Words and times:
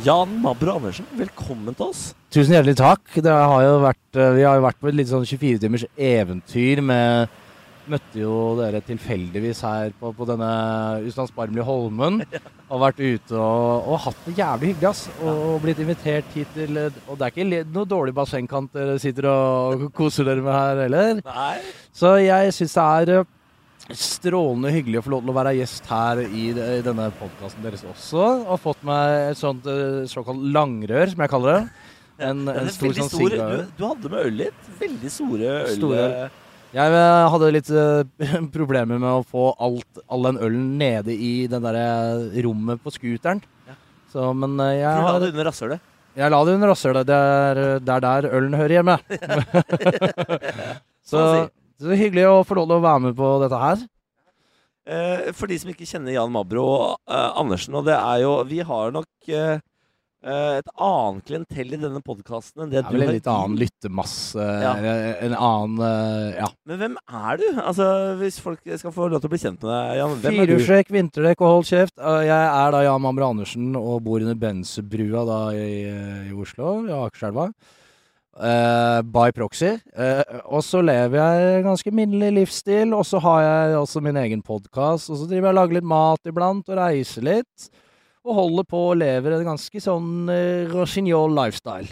Jan 0.00 0.30
Mabro 0.40 0.78
Andersen, 0.78 1.04
velkommen 1.12 1.74
til 1.76 1.90
oss. 1.90 2.02
Tusen 2.32 2.54
hjertelig 2.54 2.76
takk. 2.78 3.02
Det 3.20 3.32
har 3.32 3.66
vært, 3.82 4.16
eh, 4.16 4.32
vi 4.32 4.44
har 4.46 4.56
jo 4.56 4.64
vært 4.64 4.78
på 4.80 4.88
et 4.88 4.96
litt 4.96 5.10
sånn 5.10 5.26
24 5.26 5.60
timers 5.60 5.84
eventyr 5.98 6.80
med 6.80 7.28
Møtte 7.90 8.20
jo 8.20 8.54
dere 8.54 8.78
tilfeldigvis 8.86 9.62
her 9.66 9.90
på, 9.98 10.12
på 10.14 10.26
denne 10.28 10.50
ustandsbarmelige 11.08 11.64
Holmen. 11.66 12.20
Og 12.70 12.84
vært 12.84 13.00
ute 13.02 13.34
og, 13.34 13.88
og 13.90 13.98
hatt 14.04 14.20
det 14.28 14.36
jævlig 14.38 14.68
hyggelig, 14.70 14.90
ass. 14.92 15.08
Og, 15.18 15.40
og 15.48 15.56
blitt 15.64 15.80
invitert 15.82 16.28
hit 16.36 16.52
til 16.54 16.78
Og 16.78 17.16
det 17.18 17.26
er 17.26 17.32
ikke 17.34 17.64
noe 17.74 17.88
dårlig 17.90 18.14
bassengkant 18.14 18.70
dere 18.76 18.94
sitter 19.02 19.26
og 19.32 19.88
koser 19.96 20.28
dere 20.28 20.44
med 20.44 20.54
her 20.54 20.84
heller. 20.84 21.22
Nei. 21.26 21.56
Så 21.90 22.14
jeg 22.22 22.54
syns 22.54 22.76
det 22.78 22.86
er 22.86 23.14
eh, 23.16 23.28
strålende 23.96 24.72
hyggelig 24.74 25.00
å 25.00 25.04
få 25.06 25.14
lov 25.14 25.24
til 25.24 25.32
å 25.32 25.36
være 25.38 25.54
gjest 25.58 25.88
her 25.90 26.20
i, 26.26 26.50
denne 26.84 27.08
podkasten 27.20 27.64
deres 27.64 27.86
også. 27.86 28.26
Og 28.50 28.60
fått 28.62 28.84
meg 28.86 29.30
et 29.30 29.40
sånt 29.40 29.66
eh, 29.70 30.02
såkalt 30.10 30.44
langrør, 30.54 31.10
som 31.12 31.24
jeg 31.24 31.32
kaller 31.32 31.56
det. 31.56 31.88
En, 32.20 32.44
en 32.52 32.70
stor 32.72 32.94
sånn 32.98 33.10
sigarør. 33.12 33.64
Du, 33.64 33.74
du 33.78 33.84
hadde 33.88 34.12
med 34.12 34.28
øl 34.28 34.38
litt. 34.44 34.70
Veldig 34.80 35.12
store 35.12 35.52
øl. 35.62 35.76
Store. 35.78 36.30
Jeg 36.70 36.94
eh, 36.94 37.28
hadde 37.32 37.50
litt 37.50 37.70
uh, 37.74 38.02
problemer 38.56 39.00
med 39.00 39.10
å 39.10 39.22
få 39.26 39.50
alt, 39.58 40.02
all 40.06 40.28
den 40.28 40.38
ølen 40.38 40.66
nede 40.78 41.14
i 41.14 41.48
den 41.50 41.64
der 41.64 41.78
eh, 41.80 42.42
rommet 42.46 42.82
på 42.84 42.92
scooteren. 42.94 43.42
Ja. 43.66 43.78
Så, 44.12 44.28
men 44.38 44.54
uh, 44.60 44.70
jeg, 44.70 44.86
Du 44.86 45.08
la 45.08 45.16
det 45.22 45.32
under 45.32 45.48
rasshølet. 45.50 45.88
jeg 46.20 46.34
la 46.34 46.42
det 46.46 46.54
under 46.58 46.70
rasshølet. 46.70 47.08
Det 47.08 47.18
er 47.30 47.62
eh, 47.64 47.94
er 47.96 48.04
der 48.06 48.28
ølen 48.30 48.54
hører 48.60 48.76
hjemme. 48.78 48.98
så, 51.10 51.18
Sånn. 51.18 51.50
Så 51.80 51.96
hyggelig 51.96 52.26
å 52.28 52.42
få 52.46 52.58
lov 52.60 52.68
til 52.70 52.78
å 52.78 52.84
være 52.84 53.02
med 53.08 53.16
på 53.18 53.30
dette 53.44 53.60
her. 53.64 53.82
Eh, 54.90 55.26
for 55.36 55.50
de 55.50 55.58
som 55.60 55.70
ikke 55.72 55.86
kjenner 55.88 56.14
Jan 56.16 56.30
Mabro 56.32 56.68
eh, 57.04 57.26
Andersen, 57.38 57.76
og 57.78 57.84
det 57.86 57.94
er 57.98 58.22
jo 58.24 58.30
Vi 58.48 58.62
har 58.64 58.94
nok 58.94 59.28
eh, 59.28 59.58
eh, 60.24 60.54
et 60.56 60.70
annet 60.80 61.26
klientell 61.28 61.74
i 61.76 61.78
denne 61.78 62.00
podkasten 62.02 62.64
enn 62.64 62.72
det, 62.72 62.80
Det 62.80 62.88
er 62.88 62.96
vel 62.96 63.04
en 63.04 63.12
litt 63.18 63.28
annen 63.30 63.58
lyttemasse. 63.60 64.46
Ja. 64.64 64.72
En 65.28 65.36
annen 65.36 65.84
eh, 65.84 66.38
Ja. 66.40 66.48
Men 66.66 66.80
hvem 66.80 66.96
er 67.06 67.40
du? 67.42 67.46
Altså, 67.60 67.86
Hvis 68.22 68.40
folk 68.42 68.64
skal 68.64 68.94
få 68.96 69.10
lov 69.12 69.20
til 69.20 69.28
å 69.30 69.34
bli 69.34 69.42
kjent 69.44 69.60
med 69.62 69.70
deg, 69.70 69.92
Jan. 70.00 70.16
Hvem 70.24 70.32
er 70.32 70.38
du? 70.40 70.54
Firehjulstrekk, 70.56 70.94
vinterdekk 70.96 71.44
og 71.44 71.52
hold 71.58 71.68
kjeft. 71.70 71.94
Eh, 72.00 72.22
Jeg 72.30 72.46
er 72.48 72.74
da 72.74 72.82
Jan 72.88 73.04
Mabro 73.04 73.28
Andersen 73.34 73.68
og 73.78 74.00
bor 74.08 74.24
under 74.24 74.40
Bensebrua 74.46 75.26
da 75.28 75.42
i, 75.60 75.68
i 76.32 76.32
Oslo, 76.34 76.80
i 76.88 76.96
Akerselva. 77.04 77.50
Eh, 78.38 79.02
by 79.10 79.32
proxy. 79.34 79.74
Uh, 79.90 80.22
og 80.54 80.62
så 80.62 80.80
lever 80.84 81.18
jeg 81.18 81.58
en 81.58 81.66
ganske 81.66 81.92
minnelig 81.92 82.30
livsstil, 82.36 82.94
og 82.94 83.02
så 83.08 83.18
har 83.24 83.42
jeg 83.42 83.78
også 83.80 84.02
min 84.04 84.20
egen 84.22 84.42
podkast. 84.46 85.10
Og 85.10 85.18
så 85.18 85.26
driver 85.26 85.50
jeg 85.50 85.56
og 85.56 85.58
lager 85.58 85.78
litt 85.80 85.90
mat 85.90 86.30
iblant 86.30 86.70
og 86.70 86.78
reiser 86.78 87.26
litt. 87.26 87.70
Og 88.22 88.36
holder 88.36 88.66
på 88.68 88.82
og 88.92 88.98
lever 89.00 89.34
en 89.34 89.48
ganske 89.52 89.82
sånn 89.82 90.30
uh, 90.30 90.70
rossignol 90.70 91.34
lifestyle. 91.34 91.90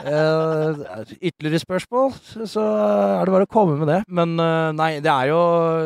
Uh, 0.00 1.04
ytterligere 1.18 1.60
spørsmål, 1.60 2.14
så 2.48 2.62
er 2.64 3.28
det 3.28 3.34
bare 3.34 3.44
å 3.44 3.52
komme 3.52 3.76
med 3.82 3.90
det. 3.92 4.00
Men 4.08 4.34
uh, 4.40 4.72
nei, 4.72 4.94
det 5.04 5.12
er 5.12 5.28
jo 5.34 5.40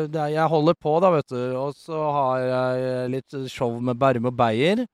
det 0.07 0.21
er, 0.21 0.33
Jeg 0.37 0.53
holder 0.55 0.81
på, 0.87 0.97
da, 1.03 1.13
vet 1.17 1.35
du. 1.35 1.41
Og 1.59 1.75
så 1.75 2.09
har 2.15 2.47
jeg 2.47 3.13
litt 3.17 3.39
show 3.51 3.75
med 3.83 3.99
Bærum 3.99 4.31
og 4.31 4.37
Beyer. 4.39 4.85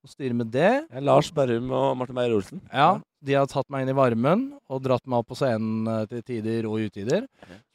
Og 0.00 0.14
styrer 0.14 0.36
med 0.36 0.54
det. 0.54 0.72
Lars 1.02 1.28
Berrum 1.34 1.72
og 1.74 1.96
Martin 1.98 2.16
Beyer-Olsen. 2.16 2.62
Ja, 2.70 2.94
de 3.22 3.36
har 3.36 3.46
tatt 3.50 3.68
meg 3.72 3.84
inn 3.84 3.92
i 3.92 3.96
varmen 3.98 4.44
og 4.70 4.82
dratt 4.84 5.04
meg 5.06 5.20
opp 5.22 5.28
på 5.32 5.38
scenen 5.38 5.86
eh, 5.90 6.04
til 6.10 6.22
tider 6.24 6.68
og 6.70 6.80
utider. 6.88 7.26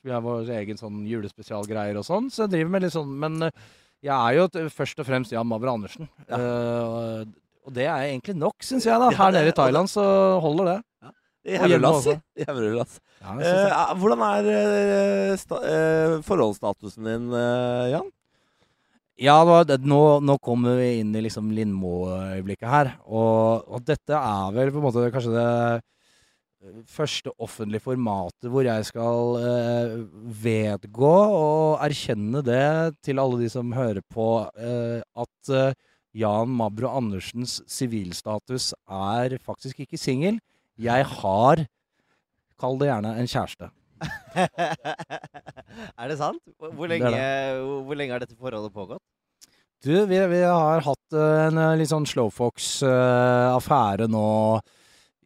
Vi 0.05 0.13
har 0.13 0.21
vår 0.25 0.49
egen 0.59 0.77
sånn 0.79 1.03
julespesialgreier 1.09 1.97
og 2.01 2.05
sånn, 2.07 2.29
så 2.33 2.45
jeg 2.45 2.55
driver 2.55 2.73
med 2.75 2.85
litt 2.85 2.95
sånn 2.95 3.13
Men 3.21 3.49
eh, 3.49 3.65
jeg 4.05 4.13
er 4.13 4.37
jo 4.37 4.69
først 4.73 4.99
og 5.01 5.07
fremst 5.07 5.33
Jan 5.33 5.47
Mavre 5.49 5.71
Andersen. 5.73 6.09
Ja. 6.29 6.37
Uh, 6.37 7.25
og- 7.65 7.73
det 7.73 7.87
er 7.89 8.03
egentlig 8.11 8.35
nok, 8.37 8.61
syns 8.61 8.85
jeg. 8.85 8.99
da 9.01 9.07
Her 9.09 9.31
nede 9.33 9.49
i 9.49 9.55
Thailand 9.57 9.89
så 9.89 10.03
holder 10.43 10.67
det. 10.69 10.75
Ja, 13.21 13.33
jeg 13.39 13.45
synes 13.45 13.63
det. 13.63 13.71
Eh, 13.71 13.95
hvordan 14.01 14.21
er 14.27 14.49
uh, 14.51 15.35
sta, 15.41 15.59
eh, 15.65 16.13
forholdsstatusen 16.25 17.09
din, 17.09 17.25
eh, 17.33 17.87
Jan? 17.95 18.11
Ja, 19.15 19.37
nå, 19.79 19.99
nå 20.19 20.33
kommer 20.43 20.75
vi 20.75 20.99
inn 20.99 21.13
i 21.15 21.21
liksom 21.23 21.47
Lindmo-øyeblikket 21.55 22.67
her. 22.67 22.89
Og, 23.07 23.63
og 23.63 23.83
dette 23.87 24.11
er 24.11 24.55
vel 24.55 24.73
på 24.73 24.81
en 24.81 24.83
måte 24.83 25.05
kanskje 25.13 25.31
det 25.31 25.45
eh, 25.47 26.81
første 26.91 27.31
offentlige 27.39 27.85
formatet 27.85 28.49
hvor 28.51 28.67
jeg 28.67 28.87
skal 28.89 29.37
eh, 29.39 29.93
vedgå 30.43 31.13
og 31.31 31.85
erkjenne 31.85 32.43
det 32.43 32.67
til 33.07 33.23
alle 33.23 33.39
de 33.39 33.47
som 33.53 33.71
hører 33.77 34.03
på, 34.11 34.27
eh, 34.59 34.99
at 34.99 35.53
eh, 35.53 35.79
Jan 36.15 36.51
Mabro 36.51 36.91
Andersens 36.91 37.61
sivilstatus 37.71 38.73
er 38.83 39.37
faktisk 39.43 39.79
ikke 39.85 39.99
singel. 39.99 40.43
Jeg 40.75 41.07
har, 41.21 41.63
kall 42.59 42.79
det 42.83 42.91
gjerne, 42.91 43.15
en 43.15 43.31
kjæreste. 43.31 43.71
er 45.99 46.09
det 46.11 46.17
sant? 46.19 46.41
Hvor, 46.59 46.87
lenge, 46.89 47.09
Det 47.11 47.19
det. 47.19 47.59
hvor, 47.87 47.95
lenge 47.99 48.15
har 48.15 48.23
dette 48.23 48.37
forholdet 48.39 48.73
pågått? 48.75 49.03
Du, 49.85 49.91
vi, 50.09 50.17
vi 50.31 50.39
har 50.41 50.81
hatt 50.81 51.13
eh, 51.13 51.41
en 51.49 51.59
eh, 51.61 51.75
litt 51.77 51.91
sånn 51.91 52.07
Slowfox-affære 52.09 54.07
nå. 54.09 54.23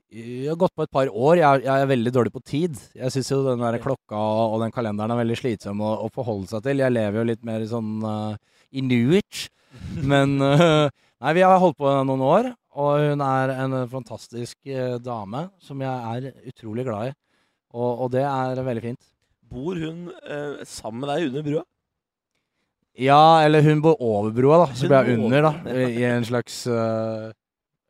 Vi 0.09 0.47
har 0.49 0.57
gått 0.59 0.73
på 0.75 0.83
et 0.87 0.91
par 0.91 1.07
år. 1.13 1.37
Jeg, 1.37 1.45
er- 1.45 1.65
jeg 1.67 1.83
er 1.85 1.91
veldig 1.91 2.11
dårlig 2.15 2.33
på 2.33 2.41
tid. 2.43 2.79
Jeg 2.97 3.13
syns 3.13 3.29
jo 3.31 3.43
den 3.45 3.61
der 3.61 3.77
klokka 3.83 4.17
og 4.49 4.57
den 4.63 4.73
kalenderen 4.73 5.13
er 5.13 5.21
veldig 5.21 5.37
slitsom 5.37 5.83
å, 5.85 5.91
å 6.05 6.09
forholde 6.13 6.49
seg 6.49 6.65
til. 6.65 6.81
Jeg 6.81 6.95
lever 6.95 7.21
jo 7.21 7.27
litt 7.29 7.45
mer 7.45 7.61
sånn 7.69 7.91
uh, 8.01 8.33
i 8.73 8.81
nuet. 8.81 9.45
Men 10.11 10.39
uh, 10.41 10.89
Nei, 11.19 11.33
vi 11.35 11.43
har 11.43 11.59
holdt 11.59 11.75
på 11.77 11.89
noen 12.07 12.21
år, 12.23 12.45
og 12.79 13.01
hun 13.11 13.21
er 13.21 13.51
en 13.59 13.73
fantastisk 13.91 14.55
uh, 14.71 14.95
dame 15.03 15.41
som 15.61 15.81
jeg 15.83 15.91
er 16.15 16.29
utrolig 16.47 16.85
glad 16.87 17.09
i. 17.11 17.15
Og, 17.73 18.05
og 18.05 18.11
det 18.13 18.23
er 18.25 18.61
veldig 18.65 18.83
fint. 18.83 19.01
Bor 19.49 19.77
hun 19.77 20.07
eh, 20.29 20.63
sammen 20.67 21.03
med 21.03 21.11
deg 21.11 21.27
under 21.29 21.45
brua? 21.45 21.63
Ja, 22.99 23.41
eller 23.45 23.63
hun 23.63 23.81
bor 23.81 23.95
over 24.03 24.31
broa, 24.35 24.63
da. 24.65 24.73
Så 24.75 24.89
blir 24.89 25.07
jeg 25.07 25.19
under, 25.21 25.45
da. 25.45 25.75
I 25.87 26.03
en 26.09 26.25
slags 26.27 26.55
uh, 26.67 27.29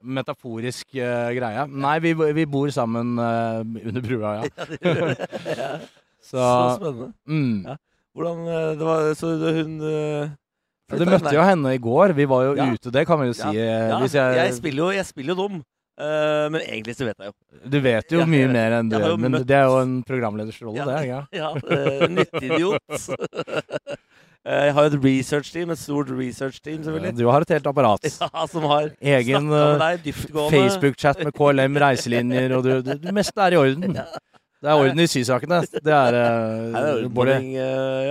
metaforisk 0.06 0.86
uh, 1.00 1.32
greie. 1.34 1.64
Nei, 1.72 1.96
vi, 2.04 2.12
vi 2.38 2.46
bor 2.46 2.70
sammen 2.76 3.16
uh, 3.18 3.64
under 3.64 4.06
brua, 4.06 4.36
ja. 4.38 4.68
ja. 5.64 5.72
Så, 6.30 6.36
Så 6.38 6.76
spennende. 6.76 7.14
mm. 7.26 7.66
Ja. 7.66 7.76
Hvordan 8.14 8.40
det 8.76 8.86
var 8.86 9.14
Så 9.16 9.30
hun 9.40 9.76
Ja, 9.80 10.98
Du 11.00 11.06
møtte 11.08 11.32
jo 11.34 11.44
henne 11.46 11.72
i 11.74 11.80
går. 11.82 12.12
Vi 12.18 12.26
var 12.30 12.44
jo 12.50 12.56
Ja. 12.58 12.66
ute, 12.74 12.92
det 12.92 13.06
kan 13.08 13.22
vi 13.22 13.30
jo 13.30 13.34
si. 13.38 13.48
Ja, 13.56 13.66
ja, 13.96 14.00
jeg, 14.04 14.36
jeg, 14.36 14.54
spiller 14.58 14.84
jo, 14.84 14.90
jeg 14.94 15.06
spiller 15.08 15.34
jo 15.34 15.48
dum. 15.48 15.60
Eh, 16.00 16.46
men 16.54 16.62
egentlig 16.64 16.96
så 16.96 17.10
vet 17.10 17.18
jeg 17.20 17.28
jo. 17.28 17.34
du 17.74 17.80
vet 17.84 18.14
jo 18.14 18.22
Ja, 18.22 18.28
mye 18.32 18.48
mer 18.48 18.78
enn 18.78 18.88
du 18.92 18.96
gjør, 18.96 19.18
men 19.20 19.34
møtt- 19.36 19.48
det 19.50 19.58
er 19.58 19.66
jo 19.68 19.80
en 19.82 19.98
programledersrolle, 20.08 20.78
Ja. 20.80 20.86
det. 20.88 21.02
Ja. 21.10 21.20
Ja, 21.36 21.50
uh, 21.60 22.08
nyttidiot. 22.08 22.80
Eh, 24.48 24.70
jeg 24.70 24.74
har 24.74 24.86
jo 24.86 24.90
et 24.96 25.04
research-team, 25.04 25.70
et 25.74 25.78
stort 25.82 26.08
research-team, 26.16 26.78
selvfølgelig. 26.86 27.18
Du 27.20 27.26
har 27.28 27.44
et 27.44 27.50
helt 27.52 27.68
apparat. 27.68 28.06
Ja, 28.24 28.46
som 28.48 28.64
har 28.72 28.88
Egen 29.04 29.50
eh. 29.52 30.14
Facebook-chat 30.32 31.20
med 31.28 31.34
KLM 31.36 31.76
reiselinjer, 31.84 32.56
og 32.56 32.64
du, 32.64 32.70
du, 32.82 32.94
det 33.04 33.14
meste 33.14 33.36
er 33.44 33.58
i 33.58 33.60
orden. 33.60 33.98
Det 34.00 34.72
er 34.72 34.80
orden 34.80 35.04
i 35.04 35.08
sysakene. 35.12 35.60
Det 35.84 35.92
er 35.92 36.18
eh, 36.22 36.70
Nei, 36.72 36.82
det 36.86 36.94
er 36.96 37.12
ordning, 37.12 37.50
eh, 37.60 38.08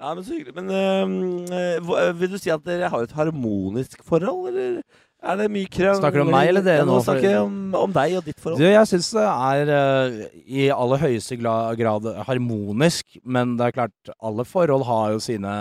Ja, 0.00 0.10
men 0.16 0.24
så 0.26 0.34
hyggelig. 0.34 0.56
Men 0.58 0.74
eh, 0.74 1.54
eh, 1.54 1.94
eh, 2.02 2.12
vil 2.18 2.34
du 2.34 2.38
si 2.42 2.50
at 2.50 2.66
dere 2.66 2.90
har 2.90 3.06
et 3.06 3.14
harmonisk 3.22 4.02
forhold, 4.10 4.50
eller 4.50 4.82
er 5.20 5.36
det 5.40 5.46
mye 5.52 5.68
krangling? 5.68 6.00
Snakker 6.00 6.22
du 6.22 6.24
om 6.24 6.32
meg 6.32 6.50
eller 6.50 6.64
dere 6.64 6.86
nå? 6.88 6.96
Nå 6.96 7.04
snakker 7.04 7.28
jeg 7.28 7.42
om, 7.44 7.60
om 7.76 7.94
deg 7.94 8.16
og 8.18 8.26
ditt 8.26 8.38
Du, 8.38 8.42
forhold. 8.46 8.64
jeg 8.64 8.90
syns 8.94 9.10
det 9.16 9.28
er 9.28 9.72
uh, 9.74 10.18
i 10.46 10.66
aller 10.72 11.04
høyeste 11.04 11.38
grad 11.40 12.10
harmonisk, 12.28 13.20
men 13.24 13.56
det 13.60 13.68
er 13.68 13.78
klart, 13.82 14.12
alle 14.18 14.46
forhold 14.48 14.86
har 14.88 15.16
jo 15.16 15.22
sine 15.24 15.54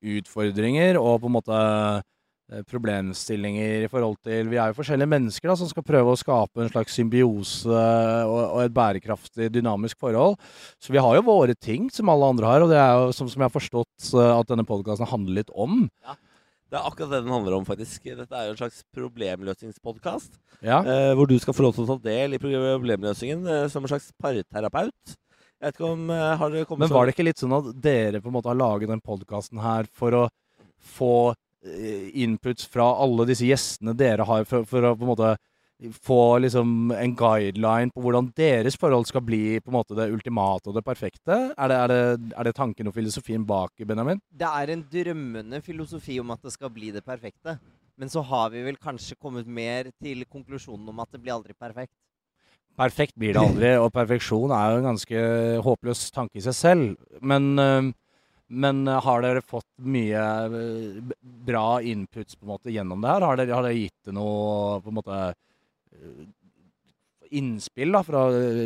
utfordringer 0.00 0.96
og 1.00 1.18
på 1.20 1.28
en 1.28 1.34
måte 1.34 1.56
eh, 1.60 2.62
problemstillinger 2.64 3.84
i 3.84 3.90
forhold 3.92 4.16
til 4.24 4.48
Vi 4.48 4.56
er 4.56 4.70
jo 4.70 4.78
forskjellige 4.78 5.12
mennesker 5.12 5.50
da, 5.50 5.56
som 5.60 5.68
skal 5.68 5.84
prøve 5.84 6.14
å 6.14 6.18
skape 6.18 6.64
en 6.64 6.72
slags 6.72 6.96
symbiose 6.96 7.68
og, 7.68 8.40
og 8.40 8.62
et 8.64 8.72
bærekraftig, 8.72 9.50
dynamisk 9.52 10.00
forhold. 10.00 10.38
Så 10.80 10.94
vi 10.94 11.02
har 11.04 11.18
jo 11.18 11.26
våre 11.28 11.52
ting 11.52 11.90
som 11.92 12.08
alle 12.08 12.32
andre 12.32 12.48
har, 12.48 12.64
og 12.64 12.72
det 12.72 12.80
er 12.80 12.96
jo 12.96 13.12
som, 13.12 13.28
som 13.28 13.44
jeg 13.44 13.50
har 13.50 13.56
forstått 13.58 14.10
eh, 14.16 14.32
at 14.38 14.50
denne 14.50 14.66
podkasten 14.68 15.10
handler 15.12 15.42
litt 15.42 15.52
om. 15.52 15.84
Det 16.70 16.78
er 16.78 16.86
akkurat 16.86 17.10
det 17.10 17.24
den 17.24 17.34
handler 17.34 17.56
om, 17.56 17.64
faktisk. 17.66 18.04
Dette 18.06 18.36
er 18.36 18.46
jo 18.46 18.54
en 18.54 18.60
slags 18.60 18.84
problemløsningspodkast. 18.94 20.36
Ja. 20.62 20.78
Eh, 20.84 21.12
hvor 21.18 21.26
du 21.26 21.34
skal 21.42 21.56
få 21.56 21.64
lov 21.66 21.74
til 21.74 21.82
å 21.82 21.90
ta 21.90 21.98
del 22.04 22.36
i 22.36 22.40
problemløsningen 22.42 23.42
eh, 23.50 23.66
som 23.72 23.82
en 23.82 23.90
slags 23.90 24.12
parterapeut. 24.22 25.16
Jeg 25.60 25.66
vet 25.66 25.76
ikke 25.76 25.90
om 25.92 26.08
eh, 26.14 26.36
Har 26.40 26.52
det 26.54 26.64
kommet 26.68 26.86
Men 26.86 26.94
var 26.94 27.06
det 27.06 27.16
ikke 27.16 27.26
litt 27.26 27.42
sånn 27.42 27.56
at 27.58 27.72
dere 27.82 28.22
på 28.22 28.30
en 28.30 28.36
måte 28.38 28.48
har 28.48 28.56
laget 28.56 28.88
den 28.88 29.02
podkasten 29.04 29.60
her 29.60 29.90
for 29.92 30.16
å 30.16 30.22
få 30.80 31.14
eh, 31.66 32.06
inputs 32.22 32.70
fra 32.70 32.86
alle 33.02 33.26
disse 33.28 33.48
gjestene 33.48 33.96
dere 33.98 34.24
har, 34.28 34.46
for, 34.48 34.64
for 34.68 34.86
å 34.88 34.94
på 34.96 35.04
en 35.04 35.10
måte 35.10 35.34
få 35.88 36.38
liksom 36.44 36.92
en 36.92 37.14
guideline 37.16 37.92
på 37.94 38.02
hvordan 38.04 38.28
deres 38.36 38.76
forhold 38.80 39.06
skal 39.08 39.24
bli 39.24 39.60
på 39.62 39.72
en 39.72 39.78
måte 39.78 39.96
det 39.96 40.10
ultimate 40.12 40.68
og 40.68 40.76
det 40.76 40.84
perfekte? 40.84 41.38
Er 41.56 41.72
det, 41.72 41.78
er 41.78 41.92
det, 41.92 42.32
er 42.36 42.48
det 42.48 42.54
tanken 42.56 42.90
og 42.90 42.96
filosofien 42.96 43.46
bak, 43.48 43.72
Benjamin? 43.88 44.20
Det 44.28 44.48
er 44.48 44.74
en 44.74 44.84
drømmende 44.92 45.62
filosofi 45.64 46.18
om 46.20 46.34
at 46.34 46.44
det 46.44 46.52
skal 46.52 46.72
bli 46.74 46.92
det 46.92 47.04
perfekte. 47.06 47.56
Men 48.00 48.12
så 48.12 48.22
har 48.24 48.52
vi 48.52 48.64
vel 48.64 48.78
kanskje 48.80 49.18
kommet 49.20 49.48
mer 49.48 49.90
til 50.00 50.24
konklusjonen 50.28 50.88
om 50.92 51.02
at 51.02 51.10
det 51.12 51.20
blir 51.24 51.36
aldri 51.36 51.56
perfekt. 51.56 51.92
Perfekt 52.80 53.16
blir 53.18 53.34
det 53.34 53.42
aldri, 53.42 53.72
og 53.76 53.90
perfeksjon 53.92 54.52
er 54.56 54.70
jo 54.70 54.78
en 54.78 54.92
ganske 54.92 55.24
håpløs 55.66 56.06
tanke 56.14 56.40
i 56.40 56.44
seg 56.44 56.56
selv. 56.56 56.86
Men, 57.20 57.52
øh, 57.58 57.90
men 58.48 58.86
har 58.86 59.24
dere 59.24 59.44
fått 59.44 59.68
mye 59.84 60.22
øh, 60.48 61.12
bra 61.20 61.80
inputs 61.82 62.38
på 62.38 62.46
en 62.46 62.52
måte 62.54 62.72
gjennom 62.72 63.02
det 63.02 63.12
her? 63.12 63.26
Har 63.28 63.40
dere, 63.40 63.56
har 63.56 63.68
dere 63.68 63.80
gitt 63.80 64.08
det 64.08 64.16
noe 64.16 64.80
på 64.80 64.92
en 64.92 65.00
måte 65.00 65.18
øh, 65.28 65.38
innspill 67.30 67.94
da, 67.94 68.02
fra 68.02 68.24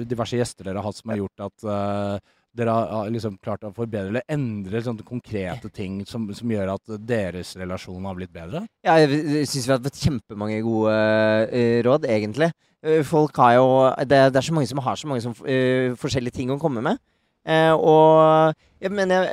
diverse 0.09 0.38
gjester 0.38 0.71
dere 0.71 0.81
har 0.81 0.88
hatt 0.88 1.00
som 1.00 1.12
har 1.12 1.21
gjort 1.21 1.43
at 1.44 1.67
uh, 1.69 2.35
dere 2.55 2.75
har 2.75 3.11
liksom 3.12 3.37
klart 3.43 3.65
å 3.67 3.73
forbedre 3.75 4.12
eller 4.12 4.26
endre 4.31 4.82
sånne 4.85 5.05
konkrete 5.06 5.71
ting 5.75 5.99
som, 6.09 6.26
som 6.37 6.53
gjør 6.55 6.76
at 6.76 6.94
deres 7.03 7.55
relasjon 7.61 8.06
har 8.06 8.17
blitt 8.19 8.32
bedre? 8.35 8.65
Ja, 8.87 8.97
jeg 9.03 9.49
syns 9.50 9.67
vi 9.67 9.75
har 9.75 9.82
fått 9.85 10.00
kjempemange 10.05 10.61
gode 10.65 10.94
uh, 10.94 11.81
råd, 11.87 12.06
egentlig. 12.15 12.53
Eh, 12.85 13.03
folk 13.06 13.37
har 13.41 13.56
jo 13.56 13.67
det, 14.05 14.21
det 14.35 14.38
er 14.38 14.44
så 14.44 14.55
mange 14.55 14.69
som 14.69 14.81
har 14.85 14.97
så 15.00 15.09
mange 15.09 15.25
som, 15.25 15.35
uh, 15.41 15.97
forskjellige 16.00 16.38
ting 16.38 16.53
å 16.53 16.61
komme 16.61 16.85
med. 16.85 17.00
Eh, 17.44 17.73
og 17.73 18.55
jeg 18.81 18.93
mener, 18.93 19.29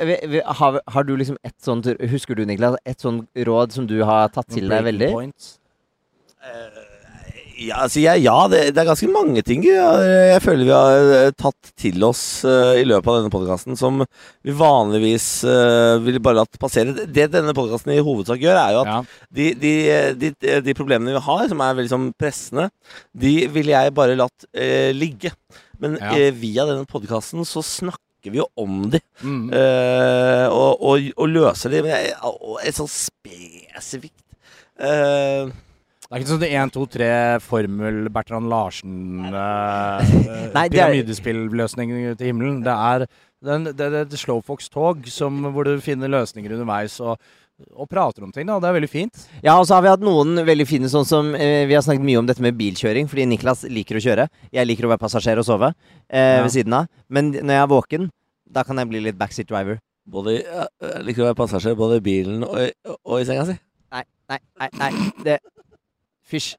har, 0.60 0.80
har 0.88 1.04
du 1.08 1.14
liksom 1.16 1.38
et 1.48 1.56
sånt 1.64 1.88
Husker 2.12 2.36
du, 2.36 2.44
Niklas, 2.48 2.76
et 2.84 3.00
sånt 3.00 3.30
råd 3.48 3.72
som 3.72 3.88
du 3.88 4.02
har 4.04 4.32
tatt 4.36 4.50
til 4.52 4.68
deg 4.72 4.84
veldig? 4.90 5.12
points? 5.14 5.54
Ja, 7.62 7.84
altså, 7.86 8.00
jeg, 8.02 8.24
ja 8.26 8.36
det, 8.50 8.60
det 8.74 8.82
er 8.82 8.88
ganske 8.90 9.08
mange 9.12 9.42
ting 9.46 9.62
ja, 9.68 9.90
jeg 10.32 10.42
føler 10.42 10.66
vi 10.66 10.74
har 10.74 11.10
eh, 11.18 11.32
tatt 11.38 11.72
til 11.78 12.02
oss 12.08 12.22
uh, 12.48 12.74
i 12.80 12.86
løpet 12.88 13.10
av 13.12 13.18
denne 13.20 13.34
podkasten 13.34 13.78
som 13.78 14.00
vi 14.42 14.56
vanligvis 14.58 15.28
uh, 15.46 16.00
ville 16.02 16.22
bare 16.24 16.40
latt 16.42 16.58
passere. 16.62 17.06
Det 17.06 17.28
denne 17.34 17.54
podkasten 17.58 17.94
i 17.94 18.00
hovedsak 18.02 18.42
gjør, 18.42 18.58
er 18.64 18.76
jo 18.78 18.82
at 18.84 18.92
Ja. 18.92 19.00
de, 19.40 19.48
de, 19.62 19.74
de, 20.24 20.32
de 20.66 20.76
problemene 20.78 21.14
vi 21.14 21.22
har, 21.28 21.44
som 21.52 21.62
er 21.62 21.78
veldig 21.78 21.94
sånn 21.94 22.10
pressende, 22.18 22.70
de 23.14 23.34
ville 23.54 23.76
jeg 23.76 23.94
bare 24.00 24.18
latt 24.20 24.48
uh, 24.58 24.90
ligge. 24.98 25.34
Men 25.82 26.00
Ja. 26.02 26.16
eh, 26.18 26.32
via 26.38 26.66
denne 26.70 26.86
podkasten 26.90 27.46
så 27.50 27.62
snakker 27.66 28.30
vi 28.34 28.38
jo 28.42 28.48
om 28.62 28.84
de, 28.94 29.00
Mm. 29.22 29.48
uh, 29.54 30.48
og, 30.50 30.82
og, 30.82 31.08
og 31.18 31.30
løser 31.30 31.74
de. 31.74 31.82
Men 31.86 31.94
jeg, 31.94 32.16
og 32.26 32.58
et 32.66 32.78
sånn 32.78 32.90
spesifikt 32.90 34.22
eh, 34.82 35.50
Det 36.12 36.18
er 36.18 36.24
ikke 36.26 36.32
sånn 36.34 36.42
1, 36.44 36.72
2, 36.76 36.82
3 36.92 37.06
formel 37.40 38.10
Bertrand 38.12 38.50
Larsen 38.52 39.30
uh, 39.32 40.02
Nei, 40.52 40.66
det 40.68 40.82
er- 40.82 40.92
Pyramidespillløsning 40.92 41.94
til 42.20 42.28
himmelen. 42.28 42.58
Det 42.66 42.74
er, 42.76 43.06
det 43.42 43.76
det 43.80 44.02
et 44.02 44.18
slowfox-tog 44.20 45.08
som- 45.08 45.46
hvor 45.54 45.64
du 45.64 45.78
finner 45.80 46.12
løsninger 46.12 46.52
underveis 46.52 46.98
og, 47.00 47.16
og 47.72 47.88
prater 47.88 48.26
om 48.26 48.32
ting. 48.36 48.46
Da. 48.46 48.60
Det 48.60 48.68
er 48.68 48.76
veldig 48.76 48.90
fint. 48.92 49.24
Ja, 49.42 49.56
og 49.56 49.66
så 49.70 49.76
har 49.78 49.86
vi 49.86 49.92
hatt 49.94 50.04
noen 50.04 50.36
veldig 50.44 50.68
fine 50.68 50.90
sånn 50.92 51.08
som 51.08 51.32
eh, 51.34 51.64
Vi 51.70 51.78
har 51.78 51.82
snakket 51.86 52.04
mye 52.04 52.20
om 52.20 52.28
dette 52.28 52.42
med 52.44 52.58
bilkjøring, 52.60 53.08
fordi 53.08 53.26
Niklas 53.32 53.64
liker 53.72 53.96
å 53.96 54.04
kjøre. 54.04 54.28
Jeg 54.52 54.68
liker 54.68 54.90
å 54.90 54.92
være 54.92 55.04
passasjer 55.06 55.40
og 55.40 55.46
sove 55.48 55.72
eh, 55.72 56.42
Ja. 56.42 56.44
ved 56.44 56.52
siden 56.52 56.74
av. 56.76 56.90
Men 57.08 57.32
når 57.32 57.56
jeg 57.56 57.64
er 57.64 57.72
våken, 57.72 58.10
da 58.52 58.64
kan 58.68 58.76
jeg 58.84 58.90
bli 58.92 59.00
litt 59.08 59.18
backseat 59.18 59.48
driver. 59.48 59.80
både, 60.12 60.42
i- 60.42 60.44
Jeg 60.44 61.06
liker 61.08 61.24
å 61.24 61.32
være 61.32 61.40
passasjer 61.40 61.76
både 61.80 62.02
i 62.02 62.04
bilen 62.04 62.44
og, 62.44 62.58
i- 62.60 62.74
og 63.06 63.22
i 63.22 63.24
senga 63.24 63.46
si. 63.48 63.56
Nei, 63.94 64.04
nei, 64.30 64.40
nei. 64.60 64.70
nei. 64.80 64.92
Det 65.24 65.40
Fysj. 66.32 66.54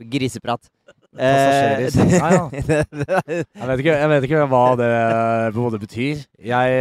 Griseprat. 0.00 0.68
Eh, 1.18 1.88
Jeg 1.90 3.66
vet 3.66 3.80
ikke, 3.82 3.94
jeg 3.98 4.08
vet 4.12 4.26
ikke 4.28 4.44
hva 4.46 4.60
det 4.78 4.90
på 5.50 5.58
en 5.58 5.64
måte 5.64 5.80
betyr. 5.82 6.20
Jeg, 6.46 6.76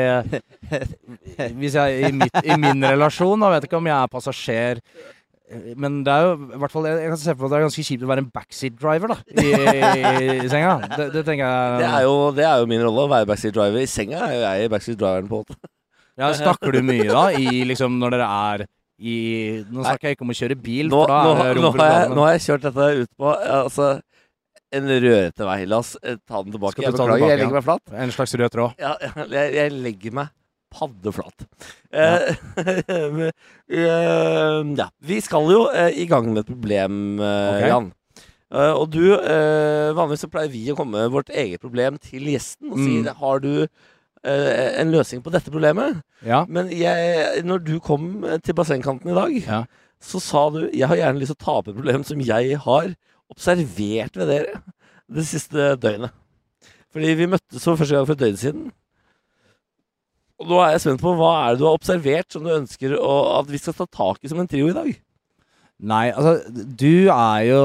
eh, 0.70 1.50
hvis 1.58 1.74
jeg 1.80 2.04
i, 2.06 2.12
mitt, 2.14 2.38
I 2.46 2.58
min 2.62 2.84
relasjon 2.86 3.42
Jeg 3.42 3.56
vet 3.56 3.66
ikke 3.66 3.80
om 3.80 3.90
jeg 3.90 3.96
er 3.98 4.12
passasjer. 4.14 4.82
eh, 5.50 5.74
Men 5.82 6.04
det 6.06 6.14
er 6.14 6.28
jo 6.28 6.36
i 6.54 6.62
hvert 6.62 6.76
fall, 6.76 6.86
jeg 6.92 7.02
jeg 7.02 7.10
kan 7.16 7.22
se 7.24 7.34
for 7.34 7.42
meg 7.42 7.50
at 7.50 7.52
det 7.56 7.58
er 7.60 7.66
ganske 7.68 7.88
kjipt 7.90 8.06
å 8.06 8.12
være 8.14 8.24
en 8.28 8.32
backseat 8.38 8.78
driver 8.80 9.16
da, 9.16 9.20
i, 9.34 9.50
i, 9.50 10.40
i 10.46 10.50
senga. 10.54 10.78
Det, 10.94 11.10
det 11.18 11.26
tenker 11.26 11.46
jeg 11.50 11.82
Det 11.82 11.90
er, 11.90 12.02
jo, 12.06 12.16
det 12.38 12.46
er 12.52 12.62
jo 12.62 12.70
min 12.70 12.86
rolle, 12.86 13.08
å 13.10 13.14
være 13.18 13.30
backseat 13.34 13.58
driver. 13.58 13.82
I 13.82 13.90
senga 13.90 14.22
er 14.30 14.36
jo 14.38 14.44
jeg 14.46 14.74
backseat 14.78 15.02
driveren 15.02 15.32
på 15.32 15.42
en 15.42 15.48
måte. 15.48 15.74
Ja, 16.20 16.30
Snakker 16.38 16.76
du 16.78 16.84
mye 16.86 17.08
da 17.10 17.30
i 17.34 17.64
liksom 17.66 17.98
når 17.98 18.18
dere 18.20 18.30
er 18.54 18.68
i 19.00 19.16
Nå 19.72 19.84
snakker 19.86 20.10
jeg 20.10 20.18
ikke 20.18 20.26
om 20.28 20.34
å 20.34 20.38
kjøre 20.40 20.58
bil, 20.60 20.90
Nå, 20.92 21.00
for 21.02 21.12
da 21.12 21.20
nå, 21.24 21.34
er 21.46 21.60
nå, 21.64 21.72
har 21.76 21.92
jeg, 21.94 22.10
nå 22.16 22.26
har 22.26 22.34
jeg 22.36 22.46
kjørt 22.48 22.66
dette 22.68 22.88
ut 23.00 23.12
på 23.20 23.32
altså, 23.34 23.88
en 24.76 24.90
rørete 24.92 25.48
vei, 25.48 25.60
La 25.70 25.80
oss 25.82 25.96
Ta 26.00 26.44
den 26.44 26.52
tilbake. 26.54 26.76
Skal 26.78 26.90
Jeg 26.90 26.94
ta 26.94 27.06
beklager, 27.06 27.16
tilbake, 27.16 27.32
jeg 27.32 27.40
legger 27.44 27.56
meg 27.58 27.66
flat. 27.70 27.96
En 28.04 28.12
slags 28.14 28.36
rød 28.38 28.52
tråd. 28.54 28.76
Ja, 28.84 28.92
ja, 29.02 29.26
jeg, 29.34 29.54
jeg 29.58 29.78
legger 29.88 30.18
meg 30.20 30.36
paddeflat. 30.70 31.48
Ja. 31.90 32.10
eh, 32.62 33.30
ja. 34.82 34.90
Vi 35.02 35.18
skal 35.26 35.48
jo 35.50 35.64
eh, 35.74 35.96
i 35.98 36.06
gang 36.10 36.28
med 36.30 36.44
et 36.44 36.52
problem, 36.52 37.00
okay. 37.24 37.70
Jan. 37.72 37.88
Eh, 38.50 38.74
og 38.74 38.90
du, 38.94 39.04
eh, 39.14 39.90
vanligvis 39.98 40.26
så 40.26 40.30
pleier 40.32 40.52
vi 40.54 40.68
å 40.74 40.78
komme 40.78 40.98
med 41.02 41.14
vårt 41.14 41.30
eget 41.34 41.62
problem 41.62 41.98
til 42.02 42.30
gjesten 42.34 42.72
og 42.74 42.78
si 42.82 43.00
Mm. 43.02 43.10
har 43.22 43.42
du 43.44 43.52
eh, 43.64 43.70
en 44.28 44.92
løsning 44.92 45.22
på 45.24 45.32
dette 45.32 45.52
problemet. 45.52 46.02
Ja. 46.26 46.42
Men 46.50 46.72
jeg, 46.76 47.44
når 47.48 47.62
du 47.64 47.76
kom 47.80 48.24
eh, 48.28 48.40
til 48.44 48.54
bassengkanten 48.58 49.12
i 49.12 49.16
dag, 49.16 49.38
Ja. 49.46 49.62
så 50.02 50.20
sa 50.24 50.50
du 50.50 50.70
jeg 50.74 50.88
har 50.88 50.96
gjerne 51.00 51.20
lyst 51.22 51.32
til 51.34 51.40
å 51.40 51.46
ta 51.46 51.56
opp 51.60 51.68
et 51.72 51.76
problem 51.78 52.04
som 52.04 52.20
jeg 52.24 52.58
har 52.66 52.92
observert 53.30 54.18
ved 54.20 54.28
dere 54.28 54.62
det 55.10 55.26
siste 55.26 55.76
døgnet. 55.82 56.12
Fordi 56.94 57.14
vi 57.16 57.28
møttes 57.30 57.64
for 57.64 57.78
første 57.78 57.96
gang 57.96 58.06
for 58.10 58.18
et 58.18 58.24
døgn 58.24 58.38
siden. 58.42 58.70
Og 60.40 60.48
nå 60.50 60.60
er 60.64 60.72
jeg 60.74 60.82
spent 60.86 61.02
på 61.04 61.12
hva 61.20 61.32
er 61.44 61.54
det 61.54 61.60
du 61.62 61.66
har 61.68 61.76
observert 61.78 62.32
som 62.32 62.46
du 62.46 62.54
ønsker 62.56 62.96
å, 62.98 63.14
at 63.40 63.50
vi 63.52 63.60
skal 63.60 63.76
ta 63.76 63.86
tak 63.92 64.24
i 64.24 64.32
som 64.32 64.40
en 64.40 64.48
trio 64.50 64.70
i 64.72 64.76
dag? 64.78 64.90
Nei, 65.80 66.10
altså 66.12 66.40
Du 66.80 67.08
er 67.08 67.42
jo 67.48 67.64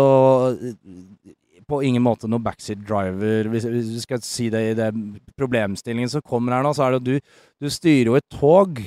på 1.68 1.80
ingen 1.86 2.04
måte 2.04 2.30
noen 2.30 2.44
backseat 2.44 2.82
driver. 2.86 3.50
Hvis, 3.52 3.68
hvis 3.70 3.94
vi 3.94 4.02
skal 4.04 4.22
si 4.26 4.50
det 4.52 4.62
i 4.70 4.76
den 4.78 5.14
problemstillingen 5.38 6.12
som 6.12 6.24
kommer 6.24 6.56
her 6.56 6.66
nå, 6.66 6.74
så 6.76 6.86
er 6.86 6.94
det 6.94 7.02
at 7.02 7.08
du, 7.08 7.34
du 7.64 7.72
styrer 7.72 8.12
jo 8.12 8.18
et 8.20 8.38
tog. 8.38 8.84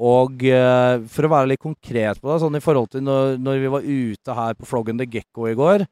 Og 0.00 0.44
eh, 0.48 1.00
for 1.12 1.26
å 1.26 1.32
være 1.34 1.52
litt 1.52 1.62
konkret 1.62 2.20
på 2.20 2.30
det, 2.30 2.38
sånn 2.40 2.56
i 2.56 2.64
forhold 2.64 2.92
til 2.94 3.04
når, 3.04 3.34
når 3.42 3.58
vi 3.60 3.74
var 3.74 3.90
ute 3.90 4.38
her 4.38 4.54
på 4.56 4.68
Frog 4.68 4.92
and 4.92 5.02
the 5.02 5.08
Gecko 5.10 5.50
i 5.50 5.58
går, 5.58 5.84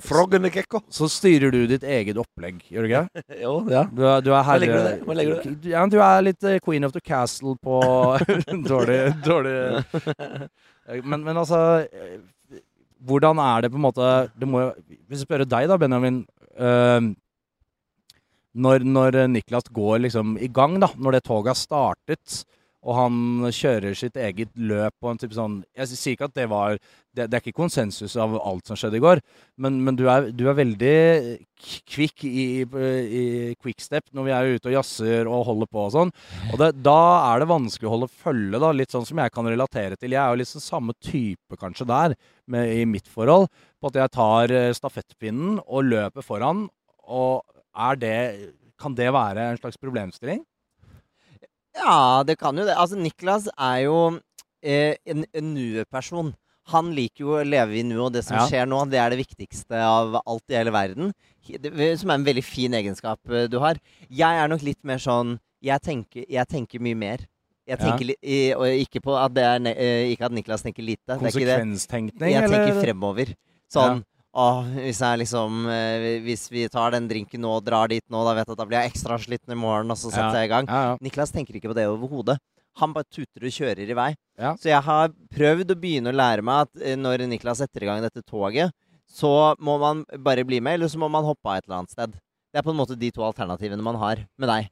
Frog 0.00 0.34
and 0.34 0.44
the 0.44 0.50
Gekko. 0.50 0.82
så 0.92 1.08
styrer 1.08 1.50
du 1.50 1.62
ditt 1.66 1.84
eget 1.84 2.18
opplegg, 2.20 2.60
gjør 2.68 2.84
du 2.84 2.90
ikke? 2.90 3.22
Jo, 3.44 3.52
ja. 3.72 3.86
Du 3.88 4.02
er, 4.04 4.20
du 4.20 4.30
er 4.34 4.44
Hva 4.44 4.56
legger 4.60 4.76
du 4.76 4.84
det? 4.84 5.16
Legger 5.16 5.40
du 5.40 5.68
i 5.68 5.72
Ja, 5.72 5.84
du 5.88 5.96
er 6.04 6.24
litt 6.26 6.44
eh, 6.44 6.58
queen 6.64 6.84
of 6.84 6.92
the 6.92 7.00
castle 7.00 7.56
på 7.56 7.80
dårlig, 8.72 9.00
dårlig 9.24 9.56
men, 11.02 11.24
men 11.24 11.32
altså 11.32 11.86
eh, 11.88 12.18
Hvordan 13.06 13.38
er 13.42 13.64
det 13.64 13.70
på 13.72 13.78
en 13.78 13.86
måte 13.86 14.10
det 14.34 14.48
må, 14.50 14.66
Hvis 15.06 15.20
jeg 15.22 15.28
spør 15.28 15.46
deg, 15.46 15.68
da, 15.70 15.78
Benjamin. 15.80 16.24
Uh, 16.56 17.12
når, 18.56 18.86
når 18.88 19.18
Niklas 19.28 19.68
går 19.74 20.00
liksom 20.06 20.36
i 20.40 20.48
gang, 20.48 20.78
da, 20.80 20.88
når 20.96 21.18
det 21.18 21.26
toget 21.26 21.52
har 21.52 21.58
startet, 21.60 22.38
og 22.86 22.94
han 22.94 23.46
kjører 23.50 23.96
sitt 23.98 24.16
eget 24.20 24.52
løp 24.54 24.94
på 25.02 25.10
en 25.10 25.18
type 25.18 25.34
sånn 25.34 25.58
Jeg 25.74 25.90
sier 25.90 26.14
ikke 26.14 26.28
at 26.28 26.36
det 26.38 26.46
var 26.52 26.76
Det, 26.78 27.26
det 27.26 27.38
er 27.38 27.42
ikke 27.42 27.58
konsensus 27.58 28.14
av 28.20 28.36
alt 28.38 28.68
som 28.68 28.78
skjedde 28.78 29.00
i 29.00 29.02
går, 29.02 29.22
men, 29.62 29.80
men 29.82 29.96
du, 29.98 30.04
er, 30.12 30.28
du 30.36 30.44
er 30.46 30.58
veldig 30.58 30.96
kvikk 31.88 32.26
i, 32.28 32.46
i 32.62 33.24
quickstep 33.56 34.10
når 34.12 34.26
vi 34.26 34.34
er 34.36 34.50
ute 34.56 34.68
og 34.68 34.76
jazzer 34.76 35.30
og 35.30 35.46
holder 35.48 35.70
på 35.72 35.86
og 35.86 35.94
sånn. 35.94 36.12
Og 36.52 36.60
det, 36.60 36.68
da 36.84 36.98
er 37.30 37.40
det 37.40 37.48
vanskelig 37.48 37.88
å 37.88 37.94
holde 37.94 38.10
følge, 38.12 38.60
da, 38.60 38.74
litt 38.76 38.92
sånn 38.92 39.08
som 39.08 39.22
jeg 39.22 39.32
kan 39.32 39.48
relatere 39.48 39.96
til. 39.96 40.12
Jeg 40.12 40.20
er 40.20 40.36
jo 40.36 40.48
sånn 40.50 40.66
samme 40.66 40.96
type 41.00 41.56
kanskje 41.56 41.88
der, 41.88 42.18
med, 42.52 42.68
i 42.76 42.84
mitt 42.84 43.08
forhold, 43.08 43.48
på 43.80 43.88
at 43.88 43.96
jeg 44.02 44.14
tar 44.18 44.52
eh, 44.52 44.74
stafettpinnen 44.76 45.56
og 45.64 45.88
løper 45.88 46.26
foran. 46.26 46.66
Og 47.08 47.40
er 47.72 48.02
det 48.02 48.18
Kan 48.76 48.92
det 48.92 49.08
være 49.08 49.54
en 49.54 49.56
slags 49.56 49.80
problemstilling? 49.80 50.44
Ja, 51.76 52.22
det 52.26 52.38
kan 52.40 52.56
jo 52.56 52.64
det. 52.66 52.74
Altså, 52.76 52.96
Niklas 52.98 53.48
er 53.56 53.84
jo 53.84 53.96
eh, 54.62 54.96
en, 55.06 55.24
en 55.36 55.54
nu-person. 55.54 56.34
Han 56.72 56.88
liker 56.96 57.22
jo 57.22 57.34
å 57.38 57.44
leve 57.46 57.76
i 57.78 57.82
nu, 57.86 57.94
og 58.02 58.12
det 58.16 58.24
som 58.26 58.36
Ja. 58.40 58.46
skjer 58.50 58.66
nå, 58.66 58.80
det 58.90 58.98
er 58.98 59.10
det 59.14 59.20
viktigste 59.20 59.78
av 59.86 60.16
alt 60.26 60.42
i 60.50 60.56
hele 60.58 60.72
verden. 60.74 61.12
Det- 61.46 61.98
Som 62.00 62.10
er 62.10 62.14
en 62.14 62.24
veldig 62.26 62.42
fin 62.44 62.72
egenskap 62.74 63.20
eh, 63.30 63.46
du 63.46 63.58
har. 63.62 63.76
Jeg 64.10 64.34
er 64.42 64.48
nok 64.48 64.62
litt 64.62 64.82
mer 64.82 64.98
sånn 64.98 65.38
Jeg 65.62 65.80
tenker, 65.82 66.24
jeg 66.28 66.46
tenker 66.48 66.78
mye 66.80 66.94
mer. 66.96 67.18
Jeg 67.66 67.78
Ja. 67.78 67.84
tenker 67.86 68.04
li 68.06 68.14
i, 68.22 68.52
og 68.54 68.66
ikke 68.66 69.00
på 69.02 69.14
at 69.16 69.32
det 69.34 69.42
er 69.44 69.58
ne 69.58 69.70
eh, 69.74 70.10
Ikke 70.14 70.26
at 70.26 70.32
Niklas 70.32 70.62
tenker 70.62 70.82
lite. 70.84 71.00
Det 71.06 71.16
er 71.22 71.26
ikke 71.26 71.46
det. 71.46 71.60
Konsekvenstenkning, 71.60 72.30
Jeg 72.30 72.50
tenker 72.50 72.80
fremover. 72.82 73.34
Sånn 73.72 74.04
Åh, 74.36 74.66
hvis 74.76 74.98
jeg 75.00 75.20
liksom 75.22 75.62
eh, 75.72 76.18
Hvis 76.26 76.42
vi 76.52 76.66
tar 76.68 76.92
den 76.92 77.06
drinken 77.08 77.40
nå 77.40 77.54
og 77.56 77.64
drar 77.64 77.88
dit 77.88 78.04
nå, 78.12 78.20
da 78.26 78.34
vet 78.36 78.44
jeg 78.50 78.52
at 78.56 78.60
da 78.60 78.66
blir 78.68 78.82
jeg 78.82 78.92
ekstra 78.92 79.16
sliten 79.22 79.54
i 79.54 79.58
morgen, 79.58 79.90
og 79.94 79.96
så 79.96 80.10
setter 80.12 80.34
Ja. 80.34 80.42
jeg 80.42 80.50
i 80.50 80.52
gang. 80.52 80.68
Ja, 80.68 80.82
ja. 80.90 80.96
Niklas 81.00 81.32
tenker 81.32 81.56
ikke 81.56 81.70
på 81.72 81.76
det 81.78 81.86
overhodet. 81.88 82.36
Han 82.76 82.92
bare 82.92 83.08
tuter 83.08 83.46
og 83.48 83.54
kjører 83.56 83.88
i 83.88 83.96
vei. 83.96 84.10
Så 84.60 84.68
jeg 84.68 84.82
har 84.84 85.08
prøvd 85.32 85.72
å 85.72 85.78
begynne 85.80 86.12
å 86.12 86.16
lære 86.20 86.44
meg 86.44 86.66
at 86.66 86.82
eh, 86.84 86.98
når 87.00 87.24
Niklas 87.30 87.62
setter 87.64 87.86
i 87.86 87.88
gang 87.88 88.02
dette 88.04 88.20
toget, 88.28 88.74
så 89.08 89.54
må 89.62 89.78
man 89.80 90.04
bare 90.20 90.44
bli 90.44 90.60
med, 90.60 90.74
eller 90.76 90.90
så 90.92 90.98
må 91.00 91.08
man 91.08 91.24
hoppe 91.24 91.48
av 91.48 91.56
et 91.56 91.64
eller 91.64 91.78
annet 91.78 91.94
sted. 91.94 92.12
Det 92.52 92.60
er 92.60 92.66
på 92.66 92.74
en 92.74 92.80
måte 92.82 92.98
de 92.98 93.10
to 93.14 93.24
alternativene 93.24 93.80
man 93.84 93.96
har 93.96 94.20
med 94.36 94.48
deg. 94.52 94.68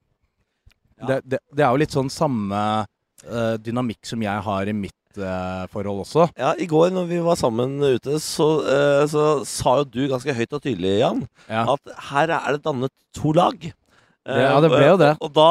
Det, 1.09 1.21
det, 1.25 1.40
det 1.52 1.64
er 1.64 1.73
jo 1.73 1.80
litt 1.80 1.94
sånn 1.94 2.11
samme 2.12 2.61
uh, 2.85 3.56
dynamikk 3.61 4.04
som 4.06 4.21
jeg 4.23 4.44
har 4.47 4.68
i 4.68 4.75
mitt 4.76 4.94
eh, 5.18 5.64
forhold 5.73 6.02
også. 6.04 6.26
Ja, 6.38 6.52
I 6.59 6.66
går 6.71 6.90
når 6.94 7.06
vi 7.11 7.21
var 7.25 7.37
sammen 7.40 7.76
ute, 7.83 8.18
så, 8.23 8.49
eh, 8.66 9.04
så 9.11 9.25
sa 9.49 9.78
jo 9.80 9.87
du 9.88 10.02
ganske 10.11 10.35
høyt 10.35 10.52
og 10.56 10.62
tydelig, 10.64 10.99
Jan, 11.00 11.25
Ja. 11.49 11.64
at 11.75 11.94
her 12.11 12.35
er 12.38 12.52
det 12.56 12.62
dannet 12.64 12.92
to 13.14 13.33
lag. 13.33 13.56
Eh, 14.26 14.40
Ja, 14.40 14.61
det 14.61 14.71
ble 14.73 14.87
jo 14.88 14.97
det. 14.97 15.12
Og, 15.21 15.28
og 15.28 15.35
da 15.37 15.50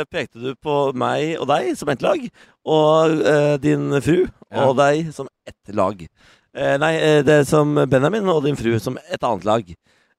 uh, 0.00 0.04
pekte 0.08 0.40
du 0.40 0.54
på 0.56 0.92
meg 0.96 1.36
og 1.38 1.46
deg 1.50 1.74
som 1.76 1.88
ett 1.92 2.00
lag, 2.02 2.22
og 2.64 3.18
uh, 3.20 3.56
din 3.60 3.90
fru 4.00 4.22
Ja. 4.50 4.64
og 4.68 4.76
deg 4.78 5.12
som 5.12 5.28
ett 5.46 5.74
lag. 5.76 6.06
Uh, 6.56 6.76
nei, 6.78 6.94
eh, 6.96 7.22
det 7.26 7.40
er 7.42 7.44
som 7.44 7.74
Benjamin 7.90 8.28
og 8.30 8.44
din 8.44 8.56
fru 8.56 8.78
som 8.80 8.96
et 9.10 9.22
annet 9.22 9.44
lag. 9.44 9.74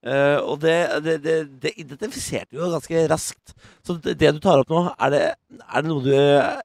Eh, 0.06 0.36
og 0.38 0.60
det, 0.62 0.76
det, 1.02 1.14
det, 1.24 1.36
det 1.64 1.72
identifiserte 1.82 2.54
jo 2.54 2.68
ganske 2.70 3.00
raskt. 3.10 3.54
Så 3.82 3.96
det, 4.04 4.12
det 4.20 4.34
du 4.36 4.38
tar 4.44 4.60
opp 4.62 4.70
nå, 4.70 4.84
er 5.02 5.10
det, 5.10 5.22
er 5.66 5.82
det 5.82 5.90
noe 5.90 6.04
du 6.04 6.12
eh, 6.14 6.60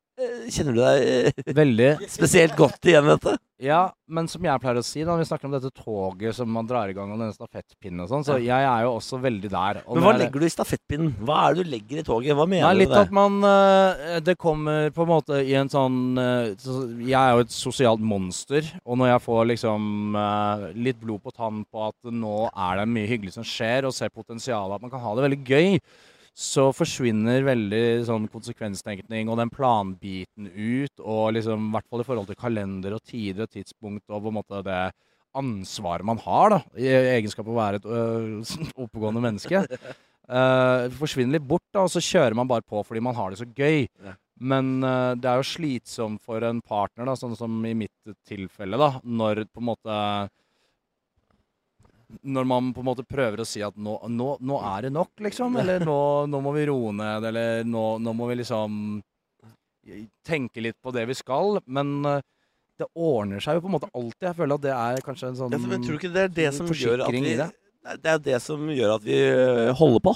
Kjenner 0.51 0.75
du 0.75 0.81
deg 0.81 1.05
eh, 1.31 1.53
Veldig. 1.57 1.89
spesielt 2.11 2.53
godt 2.59 2.85
igjen 2.89 3.07
i 3.07 3.15
dette? 3.15 3.37
Ja, 3.61 3.91
men 4.09 4.25
som 4.25 4.41
jeg 4.41 4.57
pleier 4.63 4.79
å 4.79 4.83
si 4.85 5.03
når 5.05 5.19
vi 5.19 5.25
snakker 5.29 5.45
om 5.45 5.51
dette 5.53 5.69
toget 5.77 6.33
som 6.33 6.49
man 6.49 6.65
drar 6.65 6.89
i 6.89 6.95
gang, 6.97 7.11
og 7.13 7.19
denne 7.21 7.35
stafettpinnen 7.35 8.01
og 8.01 8.09
sånn, 8.09 8.23
så 8.25 8.39
jeg 8.41 8.65
er 8.65 8.87
jo 8.87 8.95
også 8.95 9.19
veldig 9.21 9.51
der. 9.53 9.81
Men 9.85 10.01
hva 10.01 10.13
legger 10.17 10.41
du 10.41 10.47
i 10.47 10.53
stafettpinnen? 10.53 11.11
Hva 11.21 11.37
er 11.43 11.53
det 11.59 11.65
du 11.67 11.71
legger 11.75 12.01
i 12.01 12.05
toget? 12.07 12.33
Hva 12.39 12.47
mener 12.49 12.65
Nei, 12.65 12.73
du 12.73 12.81
litt 12.81 12.89
med 12.89 12.97
det? 12.97 13.03
at 13.05 13.13
man 13.19 13.37
eh, 13.51 14.15
Det 14.25 14.35
kommer 14.41 14.89
på 14.95 15.05
en 15.05 15.11
måte 15.11 15.41
i 15.45 15.53
en 15.61 15.69
sånn 15.69 15.99
eh, 16.17 16.55
Jeg 17.05 17.17
er 17.21 17.35
jo 17.37 17.45
et 17.45 17.53
sosialt 17.53 18.01
monster, 18.01 18.65
og 18.81 18.97
når 19.01 19.13
jeg 19.13 19.25
får 19.27 19.43
liksom 19.53 20.17
eh, 20.25 20.65
litt 20.89 21.01
blod 21.05 21.21
på 21.27 21.35
tann 21.37 21.61
på 21.69 21.85
at 21.91 22.11
nå 22.17 22.47
er 22.49 22.81
det 22.81 22.87
mye 22.97 23.11
hyggelig 23.13 23.35
som 23.37 23.45
skjer, 23.45 23.85
og 23.85 23.93
ser 23.93 24.09
potensialet 24.09 24.79
at 24.79 24.87
man 24.87 24.93
kan 24.93 25.05
ha 25.05 25.13
det 25.19 25.27
veldig 25.29 25.41
gøy, 25.45 25.77
så 26.37 26.69
forsvinner 26.73 27.43
veldig 27.43 27.85
sånn 28.07 28.27
konsekvenstenkning 28.31 29.29
og 29.29 29.39
den 29.41 29.51
planbiten 29.51 30.47
ut, 30.47 31.01
og 31.03 31.33
liksom 31.35 31.67
i 31.67 31.73
hvert 31.75 31.89
fall 31.91 32.03
i 32.03 32.07
forhold 32.07 32.29
til 32.29 32.39
kalender 32.39 32.95
og 32.95 33.03
tider 33.03 33.45
og 33.45 33.51
tidspunkt 33.51 34.05
og 34.07 34.23
på 34.23 34.31
en 34.31 34.37
måte 34.39 34.61
det 34.65 34.83
ansvaret 35.37 36.07
man 36.07 36.19
har, 36.23 36.55
da, 36.55 36.61
i 36.79 36.87
egenskap 37.17 37.45
av 37.47 37.53
å 37.53 37.59
være 37.59 37.81
et 37.81 37.85
øh, 37.87 38.55
oppegående 38.83 39.23
menneske. 39.23 39.63
Uh, 40.31 40.87
forsvinner 40.95 41.35
litt 41.35 41.47
bort, 41.47 41.65
da, 41.73 41.83
og 41.83 41.91
så 41.91 42.03
kjører 42.03 42.35
man 42.37 42.47
bare 42.47 42.63
på 42.63 42.79
fordi 42.87 43.01
man 43.03 43.17
har 43.17 43.31
det 43.31 43.41
så 43.41 43.47
gøy. 43.47 43.87
Ja. 44.03 44.15
Men 44.41 44.77
uh, 44.83 45.11
det 45.19 45.27
er 45.27 45.41
jo 45.41 45.47
slitsomt 45.47 46.23
for 46.25 46.43
en 46.47 46.61
partner, 46.63 47.09
da, 47.09 47.17
sånn 47.19 47.35
som 47.39 47.57
i 47.67 47.73
mitt 47.77 48.13
tilfelle, 48.27 48.79
da, 48.79 48.93
når 49.03 49.45
på 49.51 49.63
en 49.63 49.69
måte 49.71 49.97
Når 52.23 52.45
man 52.47 52.73
på 52.73 52.81
en 52.83 52.85
måte 52.89 53.05
prøver 53.07 53.39
å 53.41 53.45
si 53.47 53.61
at 53.63 53.75
nå, 53.77 53.97
nå, 54.09 54.37
nå 54.41 54.57
er 54.75 54.81
det 54.87 54.91
nok, 54.93 55.11
liksom. 55.19 55.55
Eller 55.61 55.79
nå, 55.85 56.27
nå 56.27 56.41
må 56.43 56.53
vi 56.55 56.65
roe 56.69 56.91
ned, 56.93 57.23
eller 57.31 57.63
nå, 57.63 57.85
nå 58.03 58.13
må 58.17 58.27
vi 58.31 58.35
liksom 58.41 59.01
tenke 60.27 60.61
litt 60.61 60.77
på 60.83 60.91
det 60.93 61.05
vi 61.09 61.15
skal. 61.17 61.59
Men 61.65 61.93
eh, 62.05 62.21
det 62.79 62.87
ordner 62.97 63.41
seg 63.43 63.57
jo 63.57 63.63
på 63.65 63.71
en 63.71 63.75
måte 63.77 63.89
alltid. 63.93 64.27
Jeg 64.29 64.37
føler 64.41 64.57
at 64.59 64.65
det 64.65 64.75
er 64.75 65.01
kanskje 65.05 65.31
en 65.31 65.39
sånn 65.39 65.55
Ja, 65.55 65.61
men 65.61 65.83
tror 65.85 65.97
du 65.97 65.99
ikke 66.01 66.13
det 66.13 66.27
er 66.27 66.35
det 66.41 66.49
som 66.57 66.67
gjør 66.69 67.05
at 67.07 67.13
vi 67.15 67.23
det? 67.39 67.49
Det 68.03 68.11
er 68.13 68.19
det 68.21 68.37
som 68.43 68.67
gjør 68.69 68.95
at 68.99 69.05
vi 69.07 69.17
holder 69.79 70.03
på. 70.05 70.13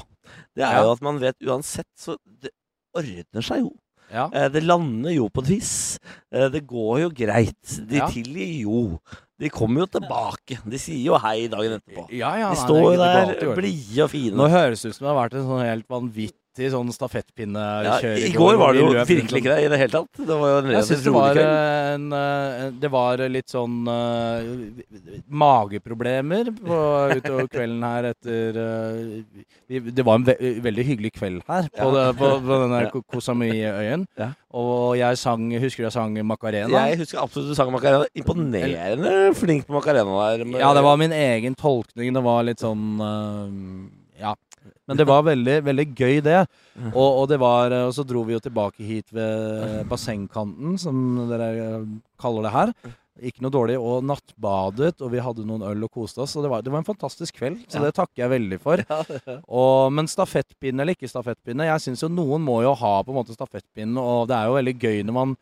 Det 0.53 0.61
er 0.67 0.75
Ja. 0.77 0.83
jo 0.85 0.91
at 0.93 1.01
man 1.01 1.17
vet 1.19 1.35
uansett 1.41 1.89
så 1.97 2.17
Det 2.25 2.51
ordner 2.95 3.41
seg 3.41 3.63
jo. 3.63 3.71
Ja. 4.13 4.27
Eh, 4.31 4.49
Det 4.53 4.61
lander 4.63 5.11
jo 5.15 5.29
på 5.29 5.41
et 5.41 5.49
vis. 5.49 5.99
Eh, 6.31 6.47
Det 6.49 6.61
går 6.67 6.99
jo 7.01 7.09
greit. 7.09 7.87
De 7.89 7.97
Ja. 7.97 8.07
tilgir 8.07 8.61
jo. 8.61 8.99
De 9.41 9.49
kommer 9.51 9.83
jo 9.83 9.87
tilbake. 9.97 10.61
De 10.63 10.79
sier 10.79 11.01
jo 11.09 11.17
hei 11.19 11.47
dagen 11.51 11.75
etterpå. 11.75 12.05
Ja, 12.15 12.31
ja, 12.39 12.53
De 12.53 12.61
står 12.61 12.85
jo 12.85 12.95
der 13.01 13.55
blide 13.57 14.05
og 14.05 14.11
fine. 14.13 14.35
Nå 14.39 14.47
høres 14.53 14.85
det 14.85 14.93
ut 14.93 14.95
som 14.97 15.07
det 15.07 15.11
har 15.11 15.17
vært 15.19 15.35
en 15.39 15.47
sånn 15.49 15.63
helt 15.65 15.87
vanvittig 15.91 16.39
sånn 16.71 16.91
Ja. 17.85 17.97
I 17.99 18.31
går 18.33 18.55
var 18.57 18.73
det 18.73 18.81
jo 18.81 18.91
løp 18.93 19.07
virkelig 19.09 19.41
ikke 19.41 19.55
det 19.55 19.65
i 19.65 19.69
det 19.73 19.79
hele 19.79 19.91
tatt. 19.91 20.21
Det 20.27 20.37
var 20.39 20.47
jo 20.49 20.57
en 20.61 20.69
det 20.71 20.99
rolig 21.11 21.43
en 21.95 22.05
eh, 22.13 22.71
Det 22.79 22.91
var 22.91 23.17
litt 23.29 23.49
sånn 23.51 23.87
uh, 23.87 24.41
mageproblemer 25.27 26.51
på, 26.55 26.79
utover 27.17 27.47
kvelden 27.51 27.83
her 27.83 28.07
etter 28.11 28.59
uh, 28.59 29.81
Det 29.91 30.05
var 30.05 30.19
en 30.19 30.27
ve 30.27 30.35
veldig 30.65 30.85
hyggelig 30.85 31.11
kveld 31.19 31.41
her 31.49 31.67
på, 31.75 31.89
Ja. 31.95 32.11
på, 32.13 32.31
på 32.45 32.59
denne 32.63 32.81
Ja. 32.85 32.89
Ko- 32.93 33.03
Koh 33.09 33.19
Samui-øyen. 33.23 34.05
Ja. 34.19 34.31
Og 34.55 34.95
jeg 34.99 35.17
sang 35.17 35.49
Husker 35.59 35.83
du 35.83 35.87
jeg 35.89 35.95
sang 35.95 36.15
Macarena? 36.27 36.69
Jeg 36.87 36.99
husker 37.01 37.19
absolutt 37.23 37.49
du 37.51 37.55
sang 37.57 37.71
Macarena. 37.73 38.05
Imponerende 38.15 39.33
flink 39.35 39.67
på 39.67 39.73
Macarena 39.75 40.29
der. 40.37 40.45
Ja, 40.59 40.73
det 40.75 40.83
var 40.85 40.97
min 41.01 41.11
egen 41.15 41.55
tolkning. 41.55 42.13
Det 42.15 42.23
var 42.23 42.43
litt 42.47 42.63
sånn 42.63 42.99
eh, 43.01 43.45
Ja. 43.55 44.04
Men 44.85 44.99
det 44.99 45.07
var 45.09 45.23
veldig, 45.25 45.55
veldig 45.65 45.87
gøy, 45.97 46.19
det. 46.25 46.41
Og, 46.91 47.07
og 47.07 47.25
det 47.31 47.39
var 47.41 47.73
Og 47.85 47.93
så 47.95 48.05
dro 48.07 48.21
vi 48.27 48.35
jo 48.35 48.43
tilbake 48.43 48.85
hit 48.85 49.09
ved 49.15 49.85
bassengkanten, 49.89 50.77
som 50.81 51.01
dere 51.31 51.49
eh, 51.55 51.89
kaller 52.21 52.47
det 52.47 52.53
her. 52.53 52.73
Ikke 53.23 53.45
noe 53.45 53.53
dårlig. 53.53 53.77
Og 53.79 54.03
nattbadet, 54.03 54.97
og 54.99 55.11
vi 55.13 55.21
hadde 55.23 55.45
noen 55.47 55.63
øl 55.69 55.85
og 55.87 55.91
koste 55.95 56.19
oss. 56.25 56.35
Og 56.35 56.43
det 56.43 56.51
var, 56.51 56.63
det 56.65 56.73
var 56.73 56.81
en 56.83 56.87
fantastisk 56.87 57.37
kveld. 57.39 57.61
Så 57.71 57.79
det 57.83 57.93
takker 57.95 58.25
jeg 58.25 58.33
veldig 58.33 58.59
for. 58.63 58.83
Og, 59.47 59.93
men 59.95 60.09
stafettpinne 60.11 60.83
eller 60.83 60.97
ikke 60.97 61.09
stafettpinne, 61.11 61.69
jeg 61.69 61.85
syns 61.85 62.03
jo 62.03 62.11
noen 62.11 62.43
må 62.43 62.59
jo 62.65 62.75
ha 62.75 62.95
på 63.05 63.13
en 63.13 63.19
måte 63.21 63.35
stafettpinne, 63.37 63.95
og 64.01 64.27
det 64.29 64.35
er 64.37 64.49
jo 64.49 64.57
veldig 64.59 64.75
gøy 64.81 64.99
når 65.07 65.15
man 65.15 65.35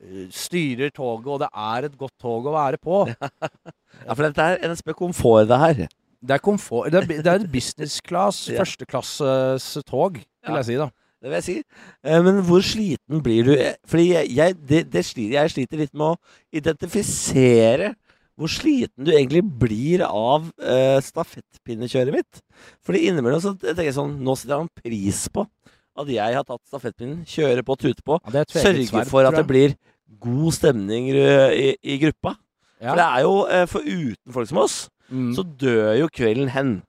eh, 0.00 0.24
styrer 0.32 0.92
toget, 0.96 1.28
og 1.36 1.42
det 1.44 1.50
er 1.52 1.88
et 1.90 1.98
godt 2.00 2.16
tog 2.22 2.48
å 2.48 2.56
være 2.58 2.80
på. 2.82 3.04
Ja, 4.02 4.14
for 4.16 4.24
dette 4.24 4.40
er 4.42 4.62
NSB 4.72 4.94
Komfort, 4.96 5.44
det 5.50 5.56
her. 5.60 5.80
Det 6.22 6.36
er 6.36 6.42
komfort. 6.42 6.90
Det 6.92 7.02
er, 7.02 7.06
det 7.22 7.26
er 7.26 7.40
et 7.40 7.52
business 7.52 8.00
class, 8.04 8.44
Ja. 8.52 8.62
førsteklasses 8.62 9.72
tog, 9.88 10.20
vil 10.22 10.60
jeg 10.60 10.68
si, 10.70 10.76
da. 10.78 10.88
Det 11.22 11.30
vil 11.30 11.36
jeg 11.38 11.46
si. 11.46 11.56
Eh, 12.02 12.22
Men 12.22 12.40
hvor 12.46 12.62
sliten 12.66 13.22
blir 13.22 13.46
du? 13.46 13.52
Fordi 13.86 14.08
jeg, 14.12 14.30
jeg, 14.36 14.56
det, 14.68 14.80
det 14.92 15.04
sliter, 15.06 15.36
jeg 15.38 15.52
sliter 15.54 15.82
litt 15.84 15.94
med 15.94 16.14
å 16.14 16.16
identifisere 16.58 17.92
hvor 18.38 18.48
sliten 18.50 19.04
du 19.06 19.12
egentlig 19.12 19.42
blir 19.60 20.02
av 20.06 20.46
uh, 20.64 20.98
stafettpinnekjøret 21.04 22.14
mitt. 22.14 22.40
Fordi 22.82 23.04
innimellom 23.10 23.42
så 23.44 23.52
tenker 23.60 23.84
jeg 23.86 23.96
sånn 23.98 24.16
Nå 24.24 24.34
setter 24.40 24.62
han 24.62 24.70
pris 24.82 25.26
på 25.30 25.44
at 25.92 26.08
jeg 26.08 26.36
har 26.38 26.46
tatt 26.48 26.62
stafettpinnen, 26.70 27.20
kjører 27.28 27.60
på, 27.68 27.76
tuter 27.76 28.00
på. 28.06 28.16
Ja, 28.32 28.40
er 28.40 28.62
Sørger 28.64 29.04
for 29.10 29.28
at 29.28 29.36
det 29.36 29.44
blir 29.44 29.74
god 30.22 30.56
stemning 30.56 31.10
eh, 31.12 31.52
i, 31.52 31.66
i 31.84 31.98
gruppa. 32.00 32.32
Ja. 32.80 32.88
For 32.94 32.98
det 33.02 33.04
er 33.04 33.26
jo 33.26 33.34
uh, 33.44 33.66
For 33.70 33.84
uten 33.86 34.34
folk 34.34 34.48
som 34.50 34.62
oss, 34.64 34.78
Mm. 35.10 35.32
så 35.36 35.42
dør 35.44 35.96
jo 35.98 36.08
kvelden 36.12 36.48
hen. 36.54 36.82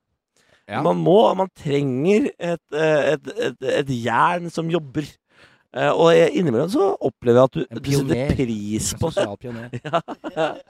Ja. 0.70 0.82
Man 0.86 1.01
må, 1.03 1.17
man 1.36 1.50
trenger 1.60 2.29
et, 2.39 2.62
eh, 2.72 3.13
et, 3.15 3.27
et, 3.50 3.58
et 3.82 3.89
jern 4.05 4.50
som 4.53 4.70
jobber. 4.72 5.03
Eh, 5.75 5.89
og 5.89 6.13
innimellom 6.13 6.70
så 6.72 6.91
opplever 7.01 7.41
jeg 7.41 7.50
at 7.50 7.53
du, 7.58 7.63
En 7.70 7.82
du 7.84 7.91
setter 7.91 8.36
pris 8.38 8.93
på 8.93 9.10
det. 9.10 9.15
sosial 9.17 9.38
pioner. 9.41 9.70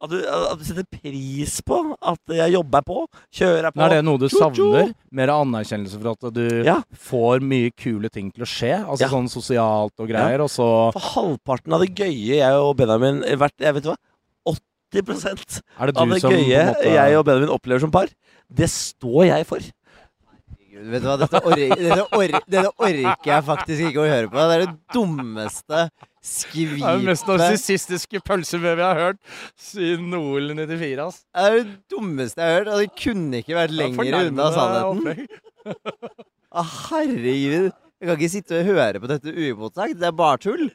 At 0.00 0.08
du, 0.08 0.16
at 0.24 0.56
du 0.56 0.62
setter 0.64 0.86
pris 0.88 1.58
på 1.60 1.76
at 2.08 2.32
jeg 2.32 2.54
jobber 2.54 2.80
på, 2.88 3.02
kjører 3.36 3.68
på. 3.74 3.82
Er 3.84 3.92
det 3.92 3.98
noe 4.06 4.16
du 4.16 4.30
savner? 4.32 4.94
Mer 5.12 5.28
anerkjennelse 5.34 5.98
for 6.00 6.14
at 6.14 6.32
du 6.32 6.62
Ja. 6.64 6.78
får 6.96 7.42
mye 7.44 7.68
kule 7.76 8.08
ting 8.08 8.30
til 8.32 8.46
å 8.46 8.48
skje? 8.48 8.78
Altså 8.80 9.04
Ja. 9.04 9.10
sånn 9.12 9.28
sosialt 9.28 9.92
og 10.00 10.08
greier, 10.08 10.40
og 10.40 10.48
så 10.48 10.90
For 10.96 11.04
halvparten 11.20 11.74
av 11.76 11.84
det 11.84 11.90
gøye 12.00 12.38
jeg 12.40 12.54
og 12.64 12.78
Benjamin 12.80 13.20
vært, 13.36 13.52
jeg 13.60 13.74
vet 13.76 13.82
du 13.84 13.90
hva, 13.90 13.96
80 14.90 15.60
er 15.78 15.90
det 15.90 15.96
av 15.96 16.10
det 16.10 16.20
som 16.22 16.34
gøye 16.34 16.60
en 16.60 16.72
måte 16.72 16.94
jeg 16.96 17.18
og 17.18 17.26
Benjamin 17.28 17.52
opplever 17.54 17.84
som 17.84 17.92
par, 17.94 18.10
det 18.50 18.68
står 18.72 19.28
jeg 19.30 19.46
for. 19.46 19.68
Gud, 20.70 20.86
vet 20.90 21.02
du 21.02 21.08
hva, 21.08 21.16
dette, 21.20 21.40
or 21.44 21.56
dette, 21.58 22.04
or 22.16 22.34
dette 22.46 22.70
orker 22.70 23.30
jeg 23.32 23.44
faktisk 23.46 23.84
ikke 23.90 24.02
å 24.02 24.08
høre 24.08 24.30
på. 24.30 24.38
Det 24.38 24.56
er 24.56 24.64
det 24.64 24.94
dummeste 24.94 25.82
skvipet 26.20 26.80
Det 26.80 26.88
er 26.88 27.00
det 27.00 27.08
mest 27.08 27.28
narsissistiske 27.30 28.20
pølsevevet 28.26 28.82
jeg 28.82 28.88
har 28.88 29.00
hørt 29.06 29.20
siden 29.60 30.16
OL 30.18 30.50
94, 30.56 31.06
ass. 31.06 31.22
Det 31.26 31.46
er 31.46 31.58
det 31.58 31.76
dummeste 31.92 32.40
jeg 32.42 32.54
har 32.54 32.58
hørt, 32.60 32.72
og 32.74 32.82
det 32.82 32.90
kunne 33.04 33.42
ikke 33.42 33.58
vært 33.58 33.76
lenger 33.76 34.18
unna 34.24 34.50
sannheten. 34.56 35.30
Å, 36.60 36.64
herregud. 36.90 37.70
Jeg 38.00 38.08
kan 38.08 38.16
ikke 38.16 38.32
sitte 38.32 38.58
og 38.62 38.64
høre 38.70 39.00
på 39.02 39.08
dette 39.10 39.28
uimotsagt. 39.34 39.98
Det 40.00 40.06
er 40.08 40.14
bare 40.16 40.38
tull. 40.40 40.70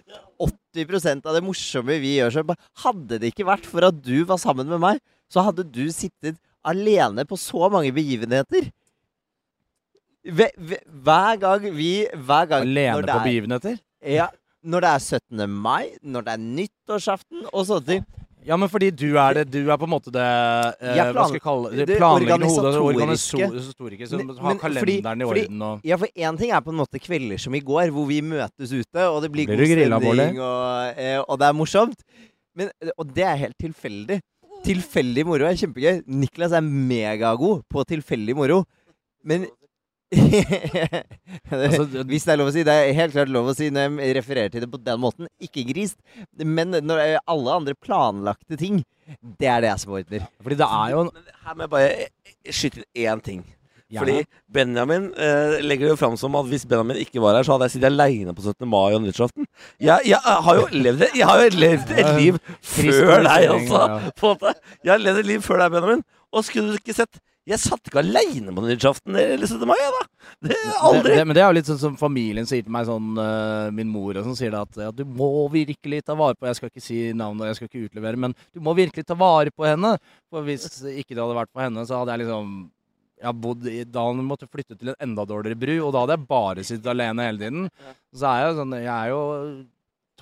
80% 0.45 1.25
av 1.25 1.33
det 1.37 1.41
morsomme 1.45 1.95
vi 2.03 2.11
gjør 2.19 2.33
selv 2.35 2.51
Hadde 2.83 3.17
det 3.21 3.31
ikke 3.33 3.47
vært 3.47 3.65
for 3.65 3.87
at 3.87 3.97
du 4.05 4.19
var 4.29 4.37
sammen 4.41 4.67
med 4.69 4.81
meg, 4.83 4.99
så 5.31 5.41
hadde 5.47 5.63
du 5.73 5.85
sittet 5.95 6.37
alene 6.65 7.25
på 7.25 7.37
så 7.39 7.69
mange 7.73 7.89
begivenheter. 7.95 8.69
Hve- 10.25 10.53
hve- 10.57 10.81
Hver 11.05 11.37
gang 11.41 11.65
vi 11.75 12.07
Hver 12.13 12.47
gang 12.49 12.61
Alene 12.65 13.01
på 13.05 13.09
er- 13.09 13.23
begivenheter? 13.25 13.79
Ja, 14.05 14.27
når 14.65 14.81
det 14.81 14.89
er 14.89 14.99
17. 14.99 15.49
mai, 15.49 15.91
når 16.03 16.21
det 16.25 16.33
er 16.33 16.37
nyttårsaften 16.45 17.45
og 17.53 17.65
sånne 17.65 17.85
ting. 17.85 18.05
Ja, 18.45 18.55
men 18.61 18.69
fordi 18.69 18.91
du 18.93 19.07
er 19.17 19.33
det 19.39 19.43
Du 19.51 19.71
er 19.71 19.77
på 19.81 19.87
en 19.87 19.89
måte 19.95 20.11
det 20.13 20.21
eh, 20.21 20.99
Hva 21.13 21.23
skal 21.25 21.37
jeg 21.39 21.41
kalle 21.41 21.71
det? 21.73 21.87
det 21.89 21.97
planleggende 21.97 22.45
hodet. 22.51 22.75
organisatoriske. 22.77 23.47
Organisatoriske. 23.49 24.07
Som 24.11 24.17
Men- 24.21 24.37
har 24.37 24.53
men 24.53 24.59
fordi- 24.59 25.01
kalenderen 25.01 25.21
i 25.21 25.25
orden 25.25 25.61
og 25.61 25.81
Ja, 25.83 25.95
for 25.97 26.07
én 26.15 26.37
ting 26.37 26.51
er 26.51 26.61
på 26.61 26.69
en 26.69 26.77
måte 26.77 26.99
kvelder 27.01 27.39
som 27.39 27.55
i 27.55 27.59
går, 27.59 27.89
hvor 27.91 28.05
vi 28.07 28.21
møtes 28.21 28.71
ute, 28.71 29.01
og 29.09 29.21
det 29.23 29.31
blir 29.31 29.47
Blir 29.47 29.57
god 29.57 30.01
stemning, 30.05 30.39
og, 30.39 30.93
eh, 30.97 31.19
og 31.27 31.39
det 31.39 31.47
er 31.47 31.53
morsomt. 31.53 31.99
Men, 32.55 32.69
og 32.97 33.13
det 33.13 33.23
er 33.23 33.35
helt 33.35 33.57
tilfeldig. 33.57 34.21
tilfeldig 34.65 35.25
moro 35.25 35.45
er 35.45 35.53
kjempegøy. 35.53 36.03
Niklas 36.07 36.51
er 36.51 36.61
megagod 36.61 37.63
på 37.69 37.83
tilfeldig 37.85 38.35
moro. 38.35 38.63
Men 39.23 39.45
Altså, 40.13 41.85
Hvis 42.09 42.25
det 42.27 42.33
er 42.33 42.39
lov 42.39 42.51
å 42.51 42.55
si. 42.55 42.65
Det 42.67 42.75
er 42.75 42.93
helt 42.97 43.15
klart 43.15 43.31
lov 43.33 43.51
å 43.51 43.55
si 43.57 43.71
når 43.73 43.97
jeg 44.03 44.17
refererer 44.19 44.53
til 44.53 44.65
det 44.65 44.71
på 44.71 44.81
den 44.81 45.01
måten. 45.01 45.29
Ikke 45.43 45.65
grist. 45.67 45.97
Men 46.37 46.75
når 46.85 47.03
eh, 47.03 47.17
alle 47.31 47.59
andre 47.61 47.75
planlagte 47.77 48.59
ting, 48.59 48.83
det 49.39 49.49
er 49.49 49.65
det 49.65 49.73
jeg 49.73 49.83
som 49.83 49.97
ordner. 49.97 50.29
Fordi 50.43 50.61
det 50.61 50.71
er 50.79 50.95
jo 50.95 51.03
en 51.05 51.13
her 51.45 51.57
må 51.57 51.67
jeg 51.67 51.75
bare 51.75 51.91
eh, 51.93 52.09
skyte 52.53 52.81
inn 52.81 53.05
én 53.05 53.23
ting. 53.25 53.43
Gjerne. 53.85 54.01
Fordi 54.01 54.39
Benjamin 54.49 55.03
eh, 55.13 55.59
legger 55.61 55.85
det 55.85 55.91
jo 55.91 55.99
fram 55.99 56.15
som 56.17 56.33
at 56.39 56.47
hvis 56.49 56.63
Benjamin 56.65 56.97
ikke 57.03 57.21
var 57.21 57.37
her, 57.37 57.45
så 57.45 57.53
hadde 57.53 57.67
jeg 57.67 57.75
sittet 57.75 57.91
aleine 57.91 58.33
på 58.33 58.41
17. 58.41 58.65
mai 58.65 58.95
og 58.95 59.03
nyttårsaften. 59.03 59.45
Jeg, 59.83 60.07
jeg 60.09 60.37
har 60.47 60.57
jo 60.57 60.65
levd 60.73 61.05
jeg 61.11 61.29
har 61.29 61.43
jo 61.43 61.51
levd 61.53 61.93
et 61.93 62.09
liv 62.17 62.39
før 62.65 63.21
deg, 63.27 63.45
altså. 63.53 64.55
Jeg 64.81 64.89
har 64.95 65.03
levd 65.03 65.21
et 65.21 65.29
liv 65.29 65.45
før 65.45 65.61
deg, 65.61 65.77
Benjamin. 65.77 66.01
Og 66.33 66.47
skulle 66.47 66.73
du 66.73 66.81
ikke 66.81 66.97
sett 66.97 67.21
Jeg 67.45 67.61
satt 67.61 67.85
ikke 67.85 68.01
aleine 68.01 68.49
på 68.49 68.61
nyttårsaften 68.63 69.17
eller 69.21 69.45
17. 69.45 69.67
mai, 69.69 69.77
da. 69.77 70.29
Det 70.47 70.55
Aldri. 70.81 71.11
Det, 71.11 71.17
det, 71.19 71.25
men 71.29 71.37
det 71.37 71.43
er 71.43 71.51
jo 71.51 71.57
litt 71.59 71.67
sånn 71.69 71.81
som 71.81 71.97
familien 71.99 72.47
sier 72.49 72.65
til 72.65 72.73
meg, 72.73 72.87
sånn 72.89 73.19
uh, 73.19 73.69
min 73.75 73.91
mor 73.93 74.17
og 74.17 74.25
sånn 74.25 74.37
sier 74.39 74.55
det 74.55 74.63
at 74.65 74.79
ja, 74.87 74.89
du 74.89 75.03
må 75.05 75.29
virkelig 75.53 76.01
ta 76.07 76.15
vare 76.17 76.33
på 76.39 76.49
Jeg 76.49 76.57
skal 76.57 76.71
ikke 76.71 76.81
si 76.83 76.97
navnet, 77.13 77.51
jeg 77.51 77.59
skal 77.59 77.69
ikke 77.69 77.83
utlevere, 77.91 78.21
men 78.25 78.33
du 78.49 78.63
må 78.65 78.73
virkelig 78.77 79.05
ta 79.05 79.17
vare 79.19 79.53
på 79.53 79.67
henne. 79.67 79.93
For 80.33 80.47
hvis 80.47 80.65
ikke 80.81 81.13
det 81.13 81.21
hadde 81.21 81.37
vært 81.37 81.53
for 81.53 81.67
henne, 81.67 81.85
så 81.85 82.01
hadde 82.01 82.15
jeg 82.15 82.25
liksom 82.25 82.57
jeg 83.25 83.39
bodd 83.45 83.69
i, 83.69 83.77
Da 83.87 84.07
hadde 84.07 84.23
jeg 84.23 84.27
måttet 84.27 84.51
flytte 84.51 84.79
til 84.79 84.91
en 84.91 84.99
enda 85.05 85.27
dårligere 85.29 85.61
bru, 85.61 85.75
og 85.85 85.93
da 85.93 86.03
hadde 86.03 86.17
jeg 86.17 86.29
bare 86.33 86.65
sittet 86.67 86.91
alene 86.91 87.29
hele 87.29 87.45
tiden. 87.45 87.69
Så 88.15 88.27
er 88.31 88.41
jeg 88.41 88.49
jo 88.49 88.59
sånn 88.63 88.77
Jeg 88.79 88.93
er 88.95 89.13
jo 89.13 89.21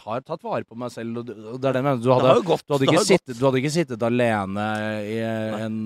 har 0.05 0.21
tatt 0.25 0.43
vare 0.43 0.63
på 0.65 0.75
meg 0.79 0.91
selv, 0.93 1.21
og, 1.21 1.59
det 1.62 1.69
er 1.69 1.77
det. 1.79 1.95
Du 2.03 2.09
hadde, 2.13 2.35
gått. 2.47 2.65
du 2.67 2.73
hadde, 2.75 2.85
det 2.85 2.91
ikke 2.93 3.05
sittet, 3.07 3.38
du 3.39 3.45
hadde 3.45 3.62
ikke 3.62 3.73
sittet 3.73 4.05
alene 4.07 4.67
i 5.05 5.17
en, 5.23 5.79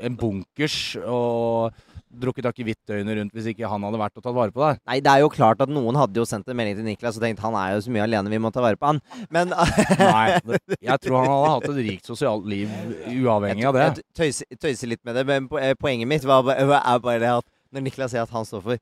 en 0.00 0.18
bunkers 0.18 0.96
og 1.04 1.72
drukket 2.08 2.46
akevitt 2.48 2.78
døgnet 2.88 3.18
rundt 3.18 3.34
hvis 3.36 3.50
ikke 3.52 3.68
han 3.68 3.84
hadde 3.84 3.98
vært 4.00 4.16
og 4.16 4.24
tatt 4.24 4.36
vare 4.36 4.54
på 4.54 4.62
deg. 4.64 4.80
Nei, 4.88 4.98
det 5.04 5.12
er 5.12 5.22
jo 5.22 5.28
klart 5.32 5.60
at 5.60 5.70
noen 5.72 5.98
hadde 6.00 6.16
jo 6.18 6.24
sendt 6.28 6.48
en 6.48 6.56
melding 6.56 6.78
til 6.80 6.86
Niklas 6.88 7.18
og 7.20 7.24
tenkt 7.24 7.42
han 7.44 7.56
er 7.58 7.74
jo 7.76 7.82
så 7.84 7.92
mye 7.94 8.06
alene, 8.06 8.32
vi 8.32 8.40
må 8.42 8.50
ta 8.54 8.64
vare 8.64 8.80
på 8.80 8.88
han. 8.88 9.00
Men 9.34 9.52
Nei, 9.52 10.38
det- 10.48 10.78
jeg 10.88 11.04
tror 11.04 11.18
han 11.20 11.30
hadde 11.34 11.52
hatt 11.52 11.68
et 11.74 11.82
rikt 11.90 12.08
sosialt 12.08 12.48
liv 12.48 12.72
uavhengig 13.12 13.68
av 13.68 13.76
det. 13.76 13.86
Jeg 13.88 14.06
tøyser, 14.22 14.58
tøyser 14.62 14.94
litt 14.94 15.04
med 15.04 15.20
det, 15.20 15.26
men 15.28 15.50
eh, 15.60 15.74
poenget 15.78 16.08
mitt 16.10 16.24
var, 16.28 16.48
er 16.56 17.02
bare 17.04 17.20
det 17.22 17.34
at 17.42 17.48
når 17.74 17.84
Niklas 17.84 18.14
sier 18.14 18.24
at 18.24 18.32
han 18.32 18.48
står 18.48 18.64
for 18.64 18.80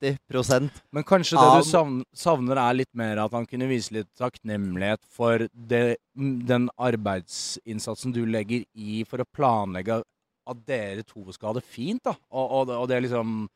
80 0.00 0.70
Men 0.92 1.04
kanskje 1.04 1.38
det 1.40 1.64
du 1.64 1.70
savn- 1.70 2.04
savner, 2.14 2.56
er 2.56 2.74
litt 2.74 2.94
mer 2.94 3.18
at 3.18 3.32
han 3.32 3.46
kunne 3.46 3.68
vise 3.68 3.92
litt 3.92 4.08
takknemlighet 4.18 5.00
for 5.08 5.46
det, 5.52 5.96
den 6.14 6.68
arbeidsinnsatsen 6.78 8.12
du 8.12 8.24
legger 8.26 8.64
i 8.74 9.02
for 9.08 9.18
å 9.22 9.28
planlegge 9.32 10.02
at 10.46 10.60
dere 10.66 11.02
to 11.02 11.24
skal 11.32 11.48
ha 11.48 11.54
det 11.60 11.64
fint. 11.66 12.02
da. 12.04 12.14
Og, 12.30 12.50
og, 12.50 12.66
det- 12.68 12.76
og 12.76 12.88
det 12.88 13.02
liksom 13.08 13.48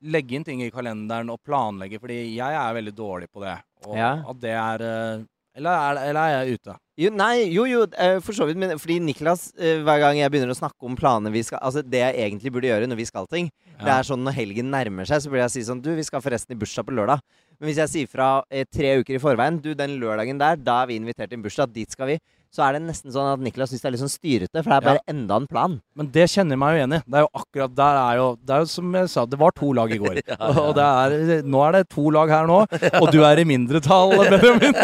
Legge 0.00 0.36
inn 0.36 0.44
ting 0.46 0.60
i 0.62 0.70
kalenderen 0.70 1.28
og 1.32 1.40
planlegge, 1.42 1.98
fordi 1.98 2.36
jeg 2.36 2.54
er 2.54 2.72
veldig 2.76 2.92
dårlig 2.94 3.26
på 3.34 3.40
det. 3.42 3.56
Og 3.84 3.96
Ja. 3.96 4.22
at 4.30 4.38
det 4.38 4.52
er 4.54 4.78
eh, 4.86 5.24
eller 5.58 5.74
er, 5.74 6.00
eller 6.08 6.20
er 6.22 6.36
jeg 6.36 6.58
ute? 6.58 6.76
Jo, 6.98 7.10
nei, 7.14 7.34
jo, 7.54 7.62
jo, 7.70 7.84
eh, 7.94 8.16
for 8.24 8.34
så 8.34 8.46
vidt. 8.48 8.58
Men 8.58 8.78
fordi 8.80 8.96
Niklas, 9.02 9.52
eh, 9.58 9.82
hver 9.86 10.00
gang 10.02 10.18
jeg 10.18 10.32
begynner 10.34 10.50
å 10.50 10.58
snakke 10.58 10.86
om 10.86 10.96
planer 10.98 11.30
vi 11.30 11.44
skal 11.46 11.60
Altså, 11.62 11.82
det 11.86 12.00
jeg 12.00 12.16
egentlig 12.24 12.50
burde 12.54 12.70
gjøre 12.70 12.88
når 12.90 12.98
vi 12.98 13.06
skal 13.06 13.28
ting, 13.30 13.50
det 13.78 13.92
er 13.92 14.06
sånn 14.06 14.24
når 14.26 14.34
helgen 14.34 14.72
nærmer 14.74 15.06
seg, 15.06 15.22
så 15.22 15.30
burde 15.30 15.44
jeg 15.44 15.54
si 15.54 15.66
sånn 15.68 15.82
Du, 15.82 15.92
vi 15.94 16.06
skal 16.06 16.22
forresten 16.24 16.56
i 16.56 16.58
bursdag 16.58 16.88
på 16.88 16.96
lørdag. 16.98 17.22
Men 17.58 17.70
hvis 17.70 17.78
jeg 17.84 17.92
sier 17.92 18.10
fra 18.10 18.28
eh, 18.50 18.66
tre 18.66 18.96
uker 18.98 19.14
i 19.14 19.22
forveien 19.22 19.60
Du, 19.62 19.70
den 19.78 19.98
lørdagen 20.02 20.40
der, 20.42 20.58
da 20.58 20.82
er 20.82 20.90
vi 20.90 20.98
invitert 20.98 21.30
til 21.30 21.38
en 21.38 21.46
bursdag. 21.46 21.70
Dit 21.74 21.94
skal 21.94 22.14
vi. 22.14 22.18
Så 22.54 22.62
er 22.64 22.74
det 22.74 22.80
nesten 22.86 23.12
sånn 23.12 23.28
at 23.34 23.42
Niklas 23.44 23.68
syns 23.72 23.82
det 23.82 23.88
er 23.90 23.94
litt 23.94 24.00
sånn 24.00 24.12
styrete, 24.12 24.62
for 24.62 24.70
det 24.72 24.76
er 24.78 24.86
bare 24.86 25.02
enda 25.12 25.36
en 25.36 25.48
plan. 25.50 25.74
Men 25.98 26.08
det 26.14 26.24
kjenner 26.32 26.56
jeg 26.56 26.60
meg 26.62 26.70
jo 26.72 26.78
igjen 26.80 26.94
i. 26.96 27.00
Det 27.04 27.18
er 27.20 27.24
jo 27.26 27.30
akkurat 27.42 27.74
der 27.76 27.98
er 28.00 28.20
jo 28.20 28.26
Det 28.40 28.54
er 28.54 28.62
jo 28.64 28.70
som 28.72 28.96
jeg 28.96 29.10
sa, 29.12 29.24
det 29.28 29.40
var 29.42 29.52
to 29.58 29.68
lag 29.76 29.92
i 29.92 30.00
går. 30.00 30.22
Og 30.64 30.70
det 30.78 30.86
er, 30.86 31.16
nå 31.44 31.58
er 31.66 31.76
det 31.76 31.82
to 31.92 32.06
lag 32.14 32.32
her 32.32 32.48
nå, 32.48 32.62
og 33.02 33.06
du 33.12 33.20
er 33.26 33.42
i 33.42 33.46
mindretall, 33.48 34.16
Benjamin. 34.16 34.78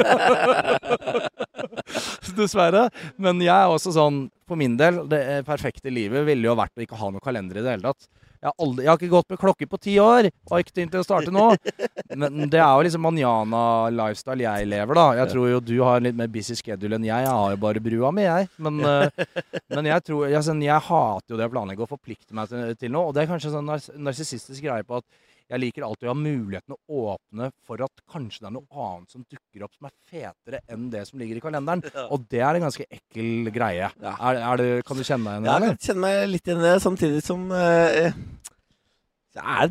Dessverre. 2.38 2.88
Men 3.20 3.40
jeg 3.42 3.54
er 3.54 3.70
også 3.72 3.92
sånn, 3.94 4.24
for 4.48 4.60
min 4.60 4.76
del, 4.80 5.02
det 5.10 5.22
perfekte 5.48 5.92
livet 5.92 6.26
ville 6.26 6.48
jo 6.48 6.58
vært 6.58 6.76
å 6.76 6.84
ikke 6.84 7.00
ha 7.00 7.10
noe 7.12 7.24
kalender 7.24 7.60
i 7.60 7.64
det 7.64 7.76
hele 7.76 7.92
tatt. 7.92 8.08
Jeg 8.44 8.50
har, 8.50 8.56
aldri, 8.60 8.82
jeg 8.84 8.90
har 8.90 8.98
ikke 8.98 9.14
gått 9.14 9.30
med 9.32 9.38
klokke 9.40 9.66
på 9.72 9.78
ti 9.80 9.92
år, 10.02 10.26
og 10.28 10.50
har 10.52 10.60
ikke 10.60 10.74
tenkt 10.76 10.96
å 11.00 11.04
starte 11.06 11.32
nå. 11.32 11.46
Men 12.20 12.50
det 12.52 12.58
er 12.60 12.68
jo 12.76 12.82
liksom 12.84 13.00
manjana-lifestyle 13.06 14.44
jeg 14.44 14.68
lever, 14.68 14.98
da. 15.00 15.04
Jeg 15.16 15.30
tror 15.30 15.48
jo 15.48 15.62
du 15.64 15.72
har 15.80 15.96
en 15.96 16.04
litt 16.04 16.18
mer 16.18 16.28
busy 16.34 16.52
schedule 16.58 16.98
enn 16.98 17.06
jeg. 17.08 17.24
Jeg 17.24 17.32
har 17.32 17.54
jo 17.54 17.60
bare 17.62 17.80
brua 17.86 18.10
mi, 18.12 18.26
jeg. 18.26 18.50
Men, 18.66 18.82
eh, 18.90 19.24
men 19.72 19.88
jeg 19.88 20.04
tror 20.10 20.26
jeg, 20.28 20.44
sånn, 20.44 20.60
jeg 20.66 20.88
hater 20.90 21.32
jo 21.32 21.40
det 21.40 21.48
å 21.48 21.54
planlegge 21.56 21.86
og 21.86 21.94
forplikte 21.94 22.36
meg 22.36 22.52
til, 22.52 22.76
til 22.82 22.92
noe. 22.92 23.08
Og 23.08 23.16
det 23.16 23.24
er 23.24 23.32
kanskje 23.32 23.54
sånn 23.54 23.72
nars 23.72 23.88
narsissistisk 23.96 24.68
greie 24.68 24.84
på 24.84 25.00
at 25.00 25.08
jeg 25.52 25.60
liker 25.60 25.84
alltid 25.84 26.08
å 26.08 26.12
ha 26.14 26.16
muligheten 26.16 26.74
å 26.74 27.00
åpne 27.12 27.50
for 27.66 27.82
at 27.84 28.02
kanskje 28.10 28.44
det 28.44 28.48
er 28.48 28.54
noe 28.54 28.84
annet 28.86 29.12
som 29.12 29.24
dukker 29.28 29.66
opp 29.66 29.74
som 29.76 29.88
er 29.90 29.94
fetere 30.08 30.60
enn 30.72 30.86
det 30.92 31.02
som 31.10 31.20
ligger 31.20 31.36
i 31.36 31.42
kalenderen. 31.44 31.82
Og 32.14 32.24
det 32.32 32.40
er 32.40 32.56
en 32.56 32.64
ganske 32.64 32.86
ekkel 32.88 33.50
greie. 33.54 33.90
Ja. 33.92 34.14
Er, 34.14 34.40
er 34.40 34.62
det, 34.62 34.68
kan 34.88 34.96
du 34.96 35.04
kjenne 35.04 35.34
deg 35.36 35.44
igjen 35.44 35.44
i 35.44 35.50
Ja, 35.52 35.58
jeg 35.60 35.74
kan 35.76 35.84
kjenne 35.88 36.04
meg 36.06 36.22
litt 36.32 36.48
igjen 36.48 36.62
i 36.62 36.66
det, 36.68 36.78
samtidig 36.84 37.20
som 37.26 37.44
uh, 37.52 37.58
er, 37.60 38.14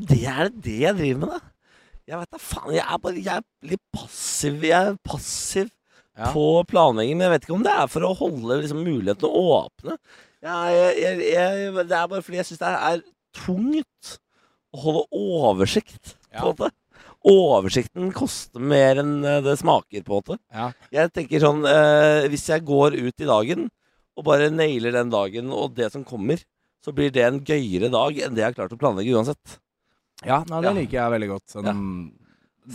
det, 0.05 0.21
er 0.21 0.53
det 0.53 0.63
det 0.67 0.77
jeg 0.83 0.99
driver 0.99 1.23
med, 1.23 1.33
da? 1.33 1.41
Jeg 2.03 2.19
veit 2.19 2.35
da 2.35 2.41
faen. 2.43 2.73
Jeg 2.75 2.83
er 2.83 2.99
bare 2.99 3.21
jeg 3.23 3.39
er 3.39 3.71
litt 3.73 3.83
passiv. 3.95 4.67
Jeg 4.67 4.91
er 4.91 4.99
passiv 5.07 5.71
Ja. 6.13 6.27
på 6.29 6.45
planlegging, 6.69 7.15
men 7.17 7.25
jeg 7.25 7.33
vet 7.33 7.45
ikke 7.47 7.55
om 7.55 7.63
det 7.65 7.71
er 7.73 7.87
for 7.89 8.05
å 8.05 8.11
holde 8.19 8.59
liksom, 8.59 8.83
muligheten 8.85 9.25
å 9.25 9.45
åpne. 9.55 9.95
Jeg, 10.43 11.15
jeg, 11.31 11.71
det 11.79 11.95
er 11.97 12.11
bare 12.11 12.21
fordi 12.21 12.37
jeg 12.37 12.51
syns 12.51 12.61
det 12.61 12.73
er 12.75 13.01
tungt 13.33 14.11
å 14.73 14.81
holde 14.83 15.03
oversikt, 15.13 16.15
på 16.33 16.49
en 16.49 16.55
måte. 16.55 16.71
Oversikten 17.23 18.09
koster 18.15 18.59
mer 18.59 18.99
enn 18.99 19.13
eh, 19.23 19.39
det 19.45 19.53
smaker, 19.61 20.03
på 20.03 20.17
en 20.17 20.19
måte. 20.23 20.37
Ja. 20.51 20.71
Jeg 20.91 21.11
tenker 21.15 21.39
sånn 21.43 21.61
eh, 21.69 22.25
Hvis 22.33 22.49
jeg 22.51 22.65
går 22.67 22.97
ut 22.99 23.23
i 23.23 23.29
dagen 23.29 23.69
og 24.17 24.25
bare 24.27 24.49
nailer 24.53 24.91
den 24.93 25.09
dagen 25.13 25.47
og 25.55 25.71
det 25.77 25.87
som 25.93 26.03
kommer, 26.05 26.41
så 26.83 26.91
blir 26.93 27.09
det 27.15 27.23
en 27.25 27.39
gøyere 27.47 27.87
dag 27.93 28.17
enn 28.21 28.35
det 28.35 28.43
jeg 28.43 28.49
har 28.51 28.57
klart 28.59 28.75
å 28.75 28.77
planlegge 28.81 29.15
uansett. 29.15 29.55
Ja, 30.27 30.41
nei, 30.49 30.59
det 30.61 30.67
Ja. 30.69 30.73
liker 30.77 30.97
jeg 30.99 31.13
veldig 31.15 31.29
godt. 31.31 31.45
Sånn, 31.55 32.11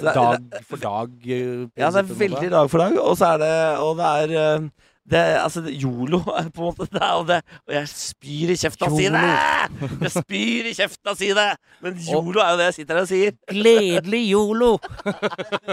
dag 0.00 0.64
for 0.66 0.76
dag. 0.82 1.12
eh, 1.28 1.68
Ja, 1.78 1.90
det 1.92 2.00
er 2.02 2.08
veldig 2.24 2.50
dag 2.50 2.70
for 2.72 2.78
dag, 2.82 2.96
og 2.98 3.14
så 3.20 3.34
er 3.34 3.38
det 3.44 3.52
Og 3.84 3.96
det 4.00 4.08
er 4.16 4.34
eh, 4.40 4.68
det, 5.08 5.24
altså, 5.42 5.64
jolo 5.68 6.08
Yolo 6.08 6.22
er 6.38 6.46
på 6.54 6.62
en 6.62 6.66
måte 6.70 6.86
det, 6.92 7.02
og, 7.04 7.26
det, 7.28 7.38
og 7.66 7.72
jeg 7.74 7.88
spyr 7.90 8.50
i 8.52 8.56
kjefta 8.58 8.88
si 8.92 9.08
det! 9.12 9.22
Jeg 10.04 10.12
spyr 10.14 10.64
i 10.70 10.72
kjefta 10.76 11.14
si 11.18 11.28
det! 11.36 11.48
Men 11.84 11.92
yolo 12.08 12.40
er 12.42 12.50
jo 12.52 12.58
det 12.60 12.66
jeg 12.68 12.76
sitter 12.78 12.94
her 12.98 13.04
og 13.04 13.10
sier. 13.10 13.32
Gledelig 13.52 14.22
yolo! 14.32 14.70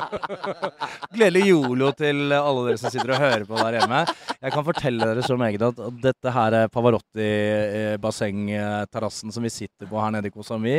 Gledelig 1.15 1.45
yolo 1.54 1.88
til 1.98 2.17
alle 2.36 2.62
dere 2.67 2.80
som 2.82 2.89
sitter 2.93 3.12
og 3.15 3.24
hører 3.24 3.43
på 3.48 3.56
der 3.62 3.74
hjemme. 3.80 4.02
Jeg 4.41 4.52
kan 4.56 4.67
fortelle 4.67 5.04
dere 5.12 5.24
så 5.26 5.36
meget 5.39 5.62
at 5.69 5.78
at 5.86 5.95
dette 6.04 6.30
her 6.36 6.52
er 6.62 6.71
Pavarotti-bassengterrassen 6.74 9.30
som 9.34 9.41
vi 9.45 9.52
sitter 9.54 9.86
på 9.89 10.02
her 10.02 10.12
nede 10.15 10.28
i 10.30 10.34
Koh 10.34 10.45
Samui, 10.45 10.78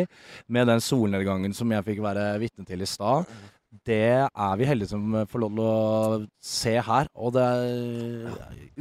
med 0.52 0.64
den 0.68 0.80
solnedgangen 0.82 1.52
som 1.56 1.68
jeg 1.72 1.86
fikk 1.86 2.00
være 2.04 2.24
vitne 2.42 2.64
til 2.68 2.80
i 2.82 2.88
stad. 2.90 3.18
Det 3.86 3.98
er 4.28 4.56
vi 4.60 4.68
heldige 4.68 4.88
som 4.92 5.14
får 5.30 5.42
lov 5.42 5.52
til 5.56 5.64
å 5.66 6.20
se 6.42 6.74
her. 6.88 7.10
Og 7.14 7.34
det 7.36 7.42
er 7.42 8.30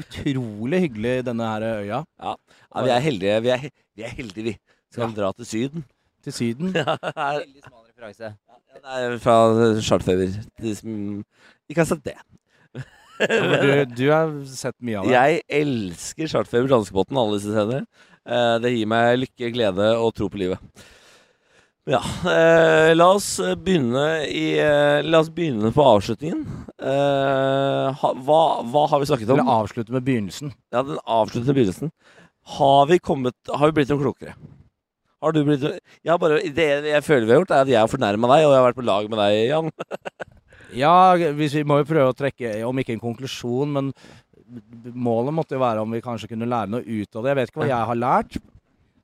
utrolig 0.04 0.80
hyggelig, 0.86 1.16
denne 1.28 1.50
her 1.50 1.66
øya. 1.82 2.00
Ja, 2.22 2.36
vi 2.86 2.94
er 2.96 3.04
heldige, 3.10 3.42
vi 3.46 3.54
er, 3.56 3.66
vi. 3.96 4.06
Er 4.06 4.16
heldige, 4.18 4.46
vi. 4.52 4.56
Skal 4.94 5.14
dra 5.18 5.32
til 5.36 5.50
Syden. 5.50 5.86
Til 6.24 6.34
Syden. 6.34 6.72
Ja, 6.80 6.96
Veldig 6.96 7.64
smal 7.66 7.84
referanse. 7.90 8.32
ja, 8.32 8.62
det 8.76 8.96
er 9.16 9.18
fra 9.24 9.36
Chartfeber. 9.84 10.40
De 10.62 10.76
som 10.80 10.96
ikke 11.70 11.82
har 11.84 11.90
sett 11.92 12.06
det. 12.08 12.18
Du, 13.16 13.70
du 13.96 14.06
har 14.12 14.32
sett 14.52 14.76
mye 14.84 15.00
av 15.00 15.08
det. 15.08 15.14
Jeg 15.16 15.44
elsker 15.62 16.28
Chartfeber 16.32 16.68
danskebåten, 16.72 17.18
alle 17.20 17.38
disse 17.40 17.54
scenene. 17.54 17.86
Eh, 18.26 18.56
det 18.64 18.74
gir 18.74 18.90
meg 18.92 19.20
lykke, 19.22 19.52
glede 19.56 19.92
og 20.02 20.12
tro 20.18 20.28
på 20.34 20.42
livet. 20.42 20.84
Ja, 21.86 22.00
eh, 22.26 22.96
la 22.96 23.12
oss 23.14 23.36
begynne 23.62 24.26
i 24.26 24.56
eh, 24.58 25.04
La 25.06 25.20
oss 25.22 25.30
begynne 25.30 25.70
på 25.74 25.84
avslutningen. 25.86 26.40
Eh, 26.82 28.00
ha, 28.02 28.12
hva, 28.26 28.40
hva 28.66 28.86
har 28.90 29.04
vi 29.04 29.10
snakket 29.12 29.30
om? 29.30 29.38
Eller 29.38 29.60
avslutte 29.62 29.94
med 29.94 30.06
begynnelsen. 30.08 30.50
Ja, 30.74 30.82
den 30.82 30.98
avsluttende 31.06 31.54
begynnelsen. 31.54 31.92
Har 32.58 32.90
vi 32.90 32.98
kommet 33.00 33.38
Har 33.54 33.70
vi 33.70 33.78
blitt 33.78 33.94
noe 33.94 34.02
klokere? 34.02 34.34
Har 35.22 35.34
du 35.34 35.44
blitt 35.46 35.64
ja, 36.06 36.18
bare, 36.22 36.42
det 36.54 36.66
jeg 36.90 37.06
føler 37.06 37.26
vi 37.26 37.36
har 37.36 37.44
gjort, 37.44 37.54
er 37.54 37.64
at 37.64 37.72
jeg 37.72 37.80
har 37.82 37.90
fornærma 37.90 38.30
deg, 38.34 38.48
og 38.48 38.52
jeg 38.54 38.60
har 38.60 38.66
vært 38.68 38.82
på 38.82 38.86
lag 38.90 39.08
med 39.10 39.22
deg, 39.22 39.38
Jan. 39.50 39.72
Ja, 40.76 41.14
hvis 41.16 41.54
vi 41.56 41.62
må 41.64 41.78
jo 41.80 41.86
prøve 41.88 42.12
å 42.12 42.16
trekke, 42.18 42.50
om 42.68 42.80
ikke 42.82 42.92
en 42.96 43.00
konklusjon, 43.00 43.70
men 43.72 43.92
målet 44.92 45.32
måtte 45.38 45.56
jo 45.56 45.62
være 45.62 45.86
om 45.86 45.94
vi 45.94 46.02
kanskje 46.04 46.28
kunne 46.34 46.50
lære 46.50 46.74
noe 46.74 46.84
ut 46.84 47.16
av 47.16 47.24
det. 47.24 47.32
Jeg 47.32 47.38
vet 47.40 47.52
ikke 47.52 47.62
hva 47.62 47.70
jeg 47.70 47.90
har 47.92 48.00
lært. 48.02 48.36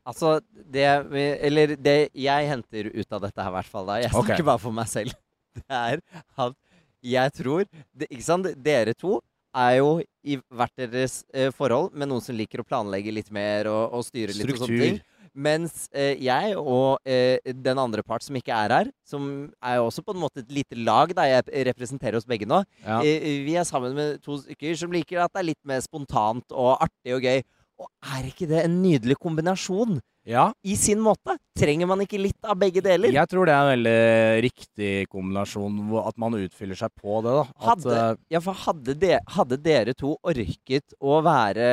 Altså, 0.08 0.40
det 0.54 0.88
vi- 1.12 1.38
Eller 1.48 1.76
det 1.78 2.10
jeg 2.18 2.48
henter 2.50 2.90
ut 2.90 3.12
av 3.14 3.22
dette 3.22 3.38
her, 3.44 3.50
i 3.52 3.56
hvert 3.60 3.70
fall 3.70 3.86
da 3.86 4.00
Jeg 4.02 4.10
snakker 4.12 4.34
okay. 4.34 4.44
bare 4.44 4.60
for 4.60 4.72
meg 4.72 4.88
selv. 4.88 5.14
Det 5.56 5.64
er 5.70 6.00
at 6.38 6.56
jeg 7.04 7.32
tror 7.34 7.66
det, 7.94 8.08
Ikke 8.10 8.24
sant? 8.24 8.48
Dere 8.64 8.94
to 8.94 9.20
er 9.54 9.78
jo 9.82 10.02
i 10.24 10.38
hvert 10.50 10.72
deres 10.80 11.26
eh, 11.34 11.50
forhold 11.52 11.92
med 11.94 12.08
noen 12.08 12.22
som 12.24 12.36
liker 12.38 12.62
å 12.62 12.66
planlegge 12.68 13.12
litt 13.12 13.30
mer 13.36 13.68
og, 13.68 13.92
og 13.98 14.06
styre 14.08 14.32
litt 14.32 14.48
og 14.54 14.62
sånne 14.62 14.78
ting. 14.80 14.96
Struktur. 15.02 15.08
Mens 15.36 15.90
eh, 15.96 16.16
jeg 16.20 16.56
og 16.60 17.00
eh, 17.08 17.38
den 17.56 17.80
andre 17.80 18.04
part 18.04 18.24
som 18.24 18.36
ikke 18.36 18.52
er 18.56 18.74
her, 18.78 18.90
som 19.08 19.26
er 19.64 19.78
jo 19.80 19.86
også 19.90 20.04
på 20.04 20.16
en 20.16 20.22
måte 20.24 20.40
et 20.44 20.52
lite 20.52 20.76
lag, 20.80 21.12
da 21.16 21.24
jeg 21.28 21.46
representerer 21.68 22.16
oss 22.20 22.28
begge 22.28 22.48
nå, 22.48 22.62
Ja. 22.84 23.02
eh, 23.04 23.44
vi 23.44 23.56
er 23.60 23.68
sammen 23.68 23.96
med 23.96 24.22
to 24.24 24.38
stykker 24.42 24.76
som 24.80 24.92
liker 24.92 25.20
at 25.24 25.32
det 25.36 25.40
er 25.44 25.50
litt 25.52 25.64
mer 25.68 25.80
spontant 25.84 26.48
og 26.52 26.78
artig 26.84 27.16
og 27.16 27.24
gøy. 27.28 27.44
Og 27.82 28.15
er 28.15 28.30
ikke 28.30 28.50
det 28.50 28.65
en 28.65 28.82
nydelig 28.84 29.17
kombinasjon? 29.22 30.00
ja. 30.28 30.52
I 30.63 30.76
sin 30.78 31.00
måte. 31.02 31.36
Trenger 31.58 31.89
man 31.89 32.02
ikke 32.04 32.20
litt 32.22 32.48
av 32.48 32.56
begge 32.60 32.82
deler? 32.84 33.12
Jeg 33.13 33.30
tror 33.30 33.48
det 33.48 33.54
er 33.54 33.62
en 33.62 33.72
veldig 33.74 34.44
riktig 34.46 34.91
kombinasjon, 35.12 35.80
at 36.00 36.17
man 36.22 36.38
utfyller 36.39 36.78
seg 36.80 36.94
på 36.96 37.20
det. 37.26 37.34
da. 37.36 37.44
At, 37.44 37.65
Hadde, 37.72 37.98
eh, 37.98 38.22
ja, 38.36 38.41
for 38.44 38.58
hadde, 38.65 38.96
de, 39.02 39.12
hadde 39.36 39.60
dere 39.65 39.96
to 39.98 40.13
orket 40.24 40.96
å 41.02 41.20
være 41.26 41.67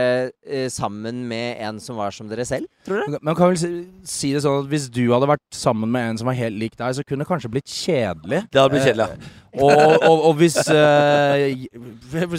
eh, 0.44 0.66
sammen 0.72 1.22
med 1.30 1.62
en 1.68 1.80
som 1.82 2.00
var 2.00 2.14
som 2.14 2.30
dere 2.30 2.46
selv, 2.48 2.68
tror 2.86 3.04
dere? 3.04 3.22
Men 3.22 3.38
kan 3.38 3.52
vel 3.52 3.60
si, 3.60 3.72
si 4.08 4.32
det 4.34 4.42
sånn 4.44 4.64
at 4.64 4.72
hvis 4.72 4.88
du 4.92 5.04
hadde 5.12 5.30
vært 5.30 5.46
sammen 5.54 5.92
med 5.94 6.12
en 6.12 6.22
som 6.22 6.30
var 6.30 6.38
helt 6.40 6.58
lik 6.58 6.76
deg, 6.78 6.98
så 6.98 7.06
kunne 7.06 7.24
det 7.24 7.30
kanskje 7.30 7.52
blitt 7.52 7.70
kjedelig. 7.70 8.42
Det 8.48 8.62
hadde 8.62 8.74
blitt 8.74 8.88
kjedelig, 8.88 9.08
ja. 9.14 9.37
Og, 9.58 10.02
og, 10.06 10.24
og 10.28 10.34
hvis, 10.38 10.56
eh, 10.70 11.66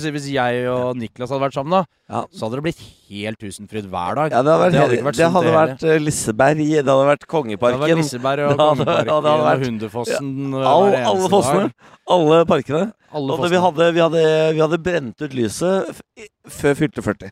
hvis 0.09 0.27
jeg 0.31 0.67
og 0.71 0.95
Niklas 0.99 1.29
hadde 1.33 1.43
vært 1.43 1.57
sammen, 1.57 1.71
da, 1.75 1.81
Ja. 2.09 2.21
så 2.33 2.45
hadde 2.47 2.57
det 2.59 2.63
blitt 2.69 2.83
helt 3.09 3.39
tusenfryd 3.41 3.89
hver 3.91 4.15
dag. 4.19 4.31
Ja, 4.31 4.41
det 4.41 4.51
hadde 4.53 4.63
vært, 4.63 4.71
Det 4.71 4.79
hadde 4.81 4.97
ikke 4.97 5.07
vært 5.09 5.19
det 5.19 5.29
hadde 5.35 5.45
det 5.49 5.55
vært 5.57 5.83
eh, 5.83 5.99
Liseberg, 5.99 6.57
det 6.57 6.67
hadde 6.69 6.79
vært 6.79 6.85
Det 6.85 6.93
hadde 6.95 7.09
vært 7.11 7.27
Kongeparken. 7.27 7.81
Og 7.81 7.85
Det 7.89 8.21
hadde- 8.23 8.57
Kongeparken 8.57 9.11
ja, 9.11 9.19
det 9.19 9.29
hadde 9.29 9.33
og 9.33 9.47
vært- 9.49 9.65
Hundefossen 9.67 10.31
hver 10.55 10.69
All, 10.73 10.87
eneste 10.89 11.09
alle 11.13 11.29
fossene. 11.35 11.65
dag. 11.67 11.97
Alle 12.09 12.39
parkene. 12.45 12.85
Alle 13.13 13.33
Og 13.33 13.41
det, 13.43 13.49
vi, 13.51 13.57
fossene. 13.57 13.65
hadde, 13.65 13.93
vi, 13.93 13.99
hadde, 14.05 14.53
vi 14.53 14.59
hadde 14.65 14.83
brent 14.85 15.21
ut 15.21 15.33
lyset 15.33 15.89
f 15.95 16.01
i- 16.17 16.29
før 16.49 16.75
fylte 16.83 17.01
40. 17.05 17.31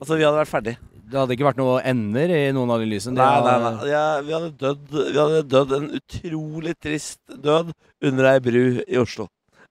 Altså, 0.00 0.16
vi 0.18 0.24
hadde 0.26 0.40
vært 0.44 0.52
ferdig. 0.52 0.76
Det 1.06 1.18
hadde 1.20 1.36
ikke 1.36 1.46
vært 1.46 1.60
noe 1.60 1.78
ender 1.86 2.32
i 2.34 2.42
noen 2.54 2.72
av 2.74 2.80
de 2.82 2.88
lysene. 2.90 3.14
Nei, 3.14 3.38
nei, 3.46 3.56
nei. 3.62 3.88
Ja, 3.92 4.04
vi, 4.26 4.32
hadde 4.34 4.50
dødd, 4.58 4.84
vi 4.90 5.18
hadde 5.20 5.42
dødd 5.52 5.74
en 5.76 5.88
utrolig 6.00 6.74
trist 6.82 7.20
død 7.30 7.70
under 8.10 8.30
ei 8.32 8.40
bru 8.42 8.62
i 8.82 8.98
Oslo. 8.98 9.28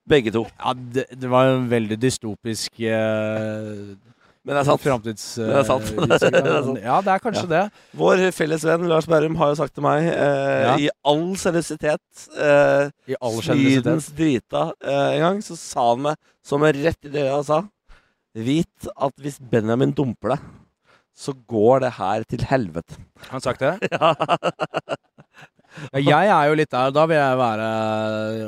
Begge 0.08 0.32
to. 0.32 0.46
Ja, 0.62 0.72
det, 0.96 1.08
det 1.18 1.30
var 1.32 1.50
en 1.50 1.66
veldig 1.72 1.98
dystopisk 1.98 2.78
uh, 2.78 3.96
Men 4.46 4.54
det 4.54 4.60
er 4.62 4.68
sant. 4.70 4.84
framtids... 4.84 5.24
Det 5.42 5.56
er 5.60 5.66
sant. 5.68 5.88
Det 5.98 6.20
er 6.40 6.60
sant. 6.70 6.82
Ja, 6.84 7.00
det 7.04 7.16
er 7.16 7.24
kanskje 7.24 7.48
det. 7.50 7.64
Vår 7.98 8.22
felles 8.38 8.64
venn 8.70 8.86
Lars 8.92 9.08
Berrum 9.10 9.36
har 9.42 9.52
jo 9.52 9.58
sagt 9.60 9.74
til 9.76 9.84
meg, 9.88 10.06
eh, 10.14 10.66
Ja. 10.68 10.76
i 10.86 10.92
all 11.10 11.26
seriøsitet 11.42 12.28
eh, 12.38 12.92
I 13.12 13.18
all 13.20 13.40
generøsitet. 13.42 14.12
Drita 14.20 14.68
eh, 14.86 15.16
en 15.18 15.24
gang, 15.26 15.42
så 15.48 15.58
sa 15.60 15.88
han 15.90 16.06
meg 16.06 16.22
som 16.46 16.64
er 16.70 16.78
rett 16.86 17.10
i 17.10 17.12
det 17.18 17.26
jeg 17.26 17.48
sa 17.50 17.64
Vit 18.36 18.88
at 18.94 19.18
hvis 19.24 19.40
Benjamin 19.40 19.94
dumper 19.96 20.36
deg, 20.36 20.46
så 21.16 21.32
går 21.48 21.86
det 21.86 21.94
her 21.98 22.24
til 22.28 22.44
helvete. 22.50 22.98
Har 23.28 23.38
han 23.38 23.46
sagt 23.46 23.64
det? 23.64 23.76
Ja. 23.92 24.14
Ja, 26.00 26.22
jeg 26.24 26.30
er 26.32 26.46
jo 26.48 26.54
litt 26.56 26.72
der. 26.72 26.92
Da 26.96 27.02
vil 27.10 27.18
jeg 27.18 27.36
være, 27.40 27.66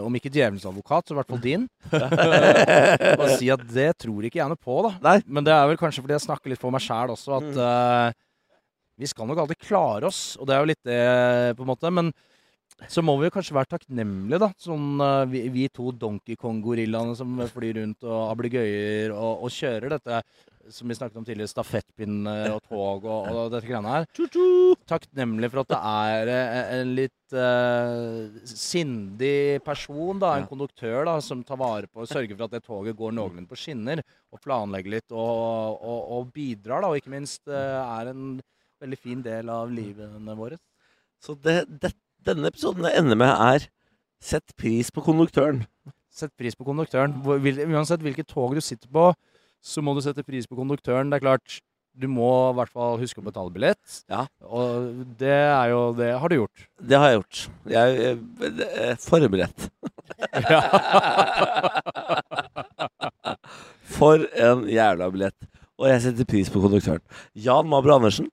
om 0.06 0.15
ikke 0.15 0.30
djevelens 0.32 0.63
advokat, 0.69 1.10
så 1.10 1.12
i 1.12 1.17
hvert 1.17 1.27
fall 1.34 1.41
din. 1.43 1.65
Og 3.19 3.25
si 3.36 3.49
at 3.51 3.65
det 3.67 3.89
tror 3.99 4.23
ikke 4.30 4.39
jeg 4.39 4.47
noe 4.53 4.60
på, 4.63 4.77
da. 4.86 4.93
Nei. 5.03 5.17
Men 5.27 5.43
det 5.47 5.51
er 5.51 5.67
vel 5.67 5.80
kanskje 5.82 6.06
fordi 6.06 6.15
jeg 6.15 6.23
snakker 6.23 6.53
litt 6.53 6.62
for 6.62 6.71
meg 6.71 6.86
sjæl 6.86 7.12
også, 7.17 7.41
at 7.41 7.49
Mm. 7.51 7.60
eh, 7.65 8.15
vi 9.03 9.10
skal 9.12 9.27
nok 9.30 9.43
alltid 9.43 9.60
klare 9.60 10.08
oss. 10.08 10.21
Og 10.39 10.47
det 10.47 10.56
er 10.56 10.63
jo 10.63 10.69
litt 10.71 10.84
det, 10.88 11.01
på 11.60 11.65
en 11.67 11.71
måte. 11.73 11.91
Men 11.99 12.13
så 12.88 13.03
må 13.03 13.17
vi 13.19 13.27
jo 13.27 13.36
kanskje 13.36 13.58
være 13.60 13.73
takknemlige, 13.75 14.39
da. 14.47 14.49
Sånn 14.63 14.88
uh, 15.03 15.25
vi, 15.27 15.43
vi 15.53 15.67
to 15.67 15.91
Donkey 15.91 16.36
Kong-gorillaene 16.39 17.15
som 17.19 17.36
flyr 17.51 17.82
rundt 17.82 18.08
og 18.08 18.32
ablegøyer 18.32 19.12
og, 19.12 19.43
og 19.43 19.51
kjører 19.51 19.97
dette 19.97 20.23
som 20.73 20.89
vi 20.89 20.95
snakket 20.97 21.19
om 21.19 21.25
tidligere, 21.27 21.51
stafettpinn 21.51 22.27
og 22.27 22.60
tog 22.67 23.06
og, 23.08 23.27
og 23.32 23.51
dette 23.53 23.67
greiene 23.67 23.93
her. 23.93 24.08
Takknemlig 24.89 25.49
for 25.53 25.63
at 25.63 25.71
det 25.71 25.80
er 25.91 26.32
eh, 26.34 26.71
en 26.77 26.91
litt 26.97 27.36
uh, 27.36 28.41
sindig 28.47 29.62
person, 29.65 30.19
da, 30.21 30.34
en 30.36 30.45
Ja. 30.45 30.49
konduktør, 30.49 31.06
da, 31.08 31.17
som 31.23 31.43
tar 31.47 31.60
vare 31.62 31.88
på 31.91 32.03
og 32.03 32.10
sørger 32.10 32.36
for 32.36 32.47
at 32.47 32.58
det 32.58 32.63
toget 32.65 32.97
går 32.97 33.15
noenlunde 33.15 33.49
på 33.49 33.60
skinner, 33.60 34.03
og 34.34 34.41
planlegger 34.43 34.97
litt 34.97 35.15
og, 35.15 35.80
og, 35.80 36.01
og 36.17 36.32
bidrar, 36.36 36.84
da, 36.84 36.91
og 36.91 36.99
ikke 36.99 37.13
minst 37.15 37.43
uh, 37.47 37.82
er 37.99 38.12
en 38.13 38.38
veldig 38.84 38.99
fin 39.01 39.23
del 39.25 39.49
av 39.49 39.71
livene 39.73 40.38
våre. 40.38 40.60
Så 41.23 41.34
det, 41.41 41.63
det, 41.82 41.95
denne 42.27 42.51
episoden 42.51 42.86
ender 42.91 43.17
med 43.19 43.34
er 43.34 43.71
Sett 44.17 44.56
pris 44.58 44.88
på 44.89 45.03
konduktøren. 45.06 45.60
Sett 46.10 46.32
pris 46.34 46.56
på 46.58 46.65
konduktøren. 46.65 47.12
Uansett 47.21 48.01
hvilket 48.01 48.25
tog 48.32 48.56
du 48.58 48.62
sitter 48.65 48.89
på, 48.89 49.12
så 49.63 49.81
må 49.83 49.93
du 49.95 50.01
sette 50.05 50.23
pris 50.25 50.47
på 50.47 50.55
konduktøren. 50.57 51.09
Det 51.11 51.17
er 51.19 51.25
klart, 51.25 51.47
du 51.97 52.07
må 52.11 52.29
i 52.51 52.55
hvert 52.59 52.73
fall 52.73 52.99
huske 53.01 53.19
å 53.21 53.25
betale 53.25 53.51
billett. 53.53 54.03
Ja. 54.11 54.21
Og 54.45 54.71
det 55.17 55.33
er 55.33 55.69
jo 55.73 55.81
Det 55.97 56.11
har 56.21 56.27
du 56.29 56.35
gjort. 56.37 56.57
Det 56.77 56.97
har 57.01 57.07
jeg 57.09 57.17
gjort. 57.19 57.35
Jeg 57.73 57.87
er 58.85 58.95
forberedt. 59.01 59.59
For 63.97 64.21
en 64.37 64.65
jævla 64.69 65.09
billett. 65.13 65.37
Og 65.77 65.85
jeg 65.91 66.01
setter 66.05 66.25
pris 66.29 66.49
på 66.53 66.61
konduktøren. 66.61 67.03
Jan 67.37 67.67
Mabro 67.69 67.91
Andersen, 67.97 68.27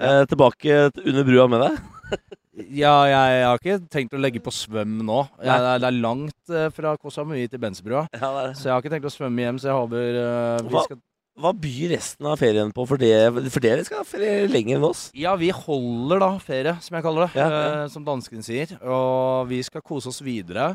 eh, 0.00 0.24
tilbake 0.28 0.72
under 1.04 1.24
brua 1.28 1.46
med 1.52 1.60
deg. 1.66 1.74
Ja, 2.56 2.94
jeg, 3.04 3.40
har 3.44 3.58
ikke 3.60 3.76
tenkt 3.92 4.14
å 4.16 4.20
legge 4.20 4.40
på 4.40 4.52
svøm 4.54 4.96
nå. 5.04 5.18
Jeg, 5.42 5.50
det, 5.50 5.72
er, 5.74 5.82
det 5.82 5.88
er 5.90 5.98
langt 5.98 6.52
eh, 6.52 6.70
fra 6.72 6.94
Koh 6.96 7.12
Samui 7.12 7.44
til 7.52 7.60
Bensebrua. 7.60 8.06
Ja. 8.16 8.30
Så 8.56 8.68
jeg 8.68 8.72
har 8.72 8.80
ikke 8.80 8.94
tenkt 8.94 9.08
å 9.10 9.12
svømme 9.12 9.44
hjem, 9.44 9.58
så 9.60 9.68
jeg 9.68 9.76
håper 9.76 10.16
uh, 10.16 10.64
vi 10.64 10.82
skal 10.86 10.98
Hva 11.42 11.52
byr 11.60 11.92
resten 11.92 12.28
av 12.30 12.40
ferien 12.40 12.72
på 12.74 12.86
for, 12.88 13.00
det, 13.00 13.12
for 13.52 13.64
dere 13.64 13.84
skal 13.86 14.00
ha 14.00 14.06
ferie 14.08 14.48
lenger 14.48 14.78
enn 14.78 14.86
oss? 14.88 15.02
Ja, 15.16 15.34
vi 15.38 15.50
holder 15.52 16.22
da 16.24 16.30
ferie, 16.42 16.74
som 16.82 16.96
jeg 16.96 17.04
kaller 17.04 17.26
det. 17.26 17.42
Ja, 17.42 17.46
ja. 17.52 17.62
eh, 17.68 17.88
som 17.92 18.06
danskene 18.06 18.46
sier. 18.46 18.72
Og 18.80 19.50
vi 19.52 19.60
skal 19.66 19.84
kose 19.84 20.10
oss 20.12 20.22
videre. 20.24 20.72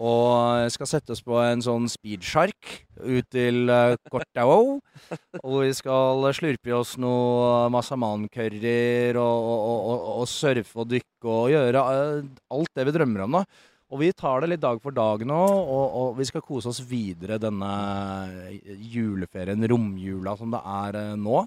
Og 0.00 0.70
skal 0.72 0.88
sette 0.88 1.12
oss 1.12 1.20
på 1.24 1.36
en 1.42 1.60
sånn 1.62 1.84
speedshark 1.90 2.70
ut 3.02 3.26
til 3.30 3.68
uh, 3.68 3.98
Kortao. 4.10 4.78
Og 5.42 5.58
vi 5.66 5.74
skal 5.76 6.24
slurpe 6.34 6.72
i 6.72 6.76
oss 6.76 6.94
noe 7.02 7.68
massaman-curryer 7.74 9.18
og, 9.20 9.50
og, 9.52 9.66
og, 9.92 10.08
og, 10.22 10.24
surfe 10.30 10.80
og 10.80 10.88
dykke 10.94 11.28
og 11.28 11.52
gjøre 11.52 11.84
eh, 11.92 12.32
alt 12.56 12.72
det 12.78 12.88
vi 12.88 12.96
drømmer 12.96 13.26
om. 13.26 13.38
da. 13.40 13.44
Og 13.92 14.00
vi 14.00 14.08
tar 14.16 14.40
det 14.40 14.54
litt 14.54 14.62
dag 14.62 14.78
for 14.80 14.94
dag 14.96 15.20
nå, 15.28 15.38
og, 15.38 16.14
vi 16.16 16.24
skal 16.24 16.44
kose 16.44 16.70
oss 16.70 16.80
videre 16.88 17.36
denne 17.40 17.72
juleferien, 18.88 19.68
romjula 19.68 20.32
som 20.38 20.54
det 20.54 20.62
er 20.64 20.98
eh, 21.02 21.12
nå. 21.20 21.44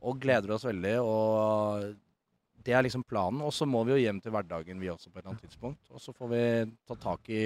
Og 0.00 0.20
gleder 0.20 0.52
oss 0.56 0.66
veldig. 0.68 0.94
Og 1.00 1.90
det 2.64 2.74
er 2.76 2.86
liksom 2.86 3.04
planen. 3.08 3.42
Og 3.46 3.52
så 3.54 3.68
må 3.68 3.82
vi 3.86 3.94
jo 3.96 4.00
hjem 4.02 4.20
til 4.22 4.34
hverdagen, 4.34 4.80
vi 4.80 4.90
også, 4.92 5.10
på 5.10 5.18
et 5.18 5.22
eller 5.24 5.34
annet 5.34 5.46
tidspunkt. 5.48 5.80
Og 5.94 6.02
så 6.02 6.14
får 6.16 6.32
vi 6.32 6.42
ta 6.88 6.98
tak 7.00 7.30
i 7.32 7.44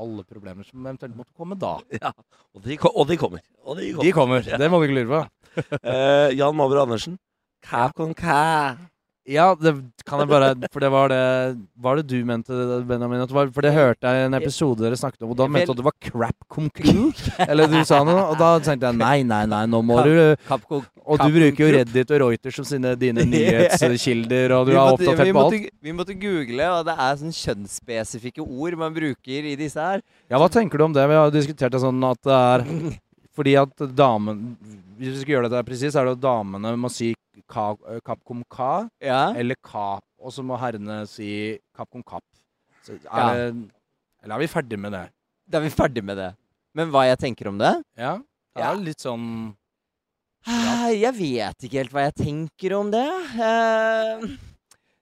alle 0.00 0.22
problemer 0.22 0.66
som 0.66 0.84
eventuelt 0.86 1.16
måtte 1.18 1.34
komme 1.36 1.58
da. 1.58 1.76
Ja, 2.02 2.12
og 2.54 2.62
de, 2.64 2.78
og 2.92 3.08
de 3.10 3.18
kommer. 3.20 3.42
Og 3.64 3.80
de 3.80 3.90
kommer. 3.90 4.04
De 4.06 4.14
kommer, 4.14 4.54
det 4.62 4.70
må 4.70 4.80
du 4.80 4.86
ikke 4.88 5.00
lure 5.02 5.10
på. 5.10 5.66
uh, 5.82 6.30
Jan 6.38 6.56
Mabro 6.56 6.84
Andersen. 6.84 7.18
Kæ 7.66 7.90
kon 7.96 8.14
kæ. 8.16 8.78
Ja, 9.28 9.50
det 9.54 9.74
kan 10.08 10.22
jeg 10.22 10.30
bare 10.30 10.54
For 10.72 10.80
det 10.82 10.88
var 10.90 11.10
det 11.12 11.58
Var 11.76 11.98
det 12.00 12.06
du 12.08 12.24
mente, 12.24 12.56
Benjamin? 12.88 13.20
At 13.20 13.32
var, 13.34 13.50
for 13.52 13.60
det 13.62 13.72
hørte 13.74 14.08
jeg 14.08 14.22
i 14.22 14.26
en 14.26 14.34
episode 14.34 14.80
dere 14.82 14.96
snakket 14.96 15.22
om, 15.22 15.34
og 15.34 15.36
da 15.38 15.46
mente 15.46 15.68
du 15.68 15.74
at 15.74 15.82
det 15.82 15.86
var 15.86 15.96
crap 16.02 16.48
conclu? 16.48 17.12
Eller 17.46 17.68
du 17.70 17.76
sa 17.84 18.00
noe, 18.06 18.24
og 18.32 18.40
da 18.40 18.54
tenkte 18.64 18.88
jeg 18.88 18.98
nei, 18.98 19.20
nei, 19.28 19.44
nei, 19.50 19.66
nå 19.70 19.82
må 19.86 20.00
du 20.06 20.14
Og 21.10 21.18
du 21.18 21.32
bruker 21.34 21.64
jo 21.64 21.70
Reddit 21.74 22.10
og 22.14 22.20
Reuters 22.22 22.54
som 22.60 22.66
sine, 22.68 22.92
dine 23.00 23.24
nyhetskilder, 23.32 24.52
og 24.54 24.66
du 24.68 24.72
vi 24.72 24.76
er 24.78 24.92
oppdatert 24.94 25.18
på 25.18 25.24
alt. 25.26 25.34
måtte, 25.56 25.70
vi 25.82 25.94
måtte 25.96 26.14
google, 26.22 26.68
og 26.76 26.84
det 26.86 26.94
er 26.94 27.16
sånn 27.20 27.34
kjønnsspesifikke 27.34 28.44
ord 28.46 28.76
man 28.78 28.94
bruker 28.94 29.48
i 29.50 29.56
disse 29.58 29.80
her. 29.82 30.04
Ja, 30.30 30.38
hva 30.38 30.46
tenker 30.52 30.78
du 30.78 30.84
om 30.86 30.94
det? 30.94 31.06
Vi 31.10 31.18
har 31.18 31.32
diskutert 31.34 31.74
det 31.74 31.80
sånn 31.82 31.98
at 32.10 32.20
det 32.26 32.36
er 32.36 32.66
Fordi 33.40 33.52
at 33.56 33.82
damen 33.96 34.40
Hvis 34.98 35.12
vi 35.14 35.20
skal 35.22 35.34
gjøre 35.36 35.48
dette 35.50 35.64
presis, 35.68 35.94
er 35.96 36.04
det 36.08 36.16
at 36.18 36.22
damene 36.24 36.72
må 36.76 36.90
si 36.92 37.12
ka, 37.48 37.72
Capcom 38.06 38.42
Ka 38.52 38.88
Ja. 39.02 39.32
eller 39.34 39.56
Ka, 39.64 39.98
og 40.20 40.32
så 40.34 40.42
må 40.44 40.58
herrene 40.60 41.02
si 41.08 41.56
Capcom 41.76 42.02
Kapp. 42.06 42.24
Så 42.84 42.94
er 42.98 43.00
Ja. 43.06 43.28
det, 43.34 43.70
eller 44.24 44.34
er 44.34 44.38
vi 44.44 44.46
ferdig 44.52 44.78
med 44.78 44.92
det? 44.92 45.06
Da 45.48 45.58
er 45.58 45.62
vi 45.66 45.70
ferdig 45.74 46.04
med 46.04 46.16
det. 46.20 46.34
Men 46.74 46.90
hva 46.92 47.06
jeg 47.08 47.18
tenker 47.18 47.48
om 47.48 47.58
det? 47.58 47.72
Ja? 47.98 48.18
Det 48.54 48.62
Ja. 48.62 48.72
er 48.72 48.76
litt 48.82 48.98
sånn 49.00 49.54
Jeg 50.46 51.12
vet 51.18 51.66
ikke 51.66 51.78
helt 51.82 51.92
hva 51.94 52.06
jeg 52.08 52.14
tenker 52.22 52.74
om 52.78 52.90
det. 52.92 53.08
Eh, 53.36 54.30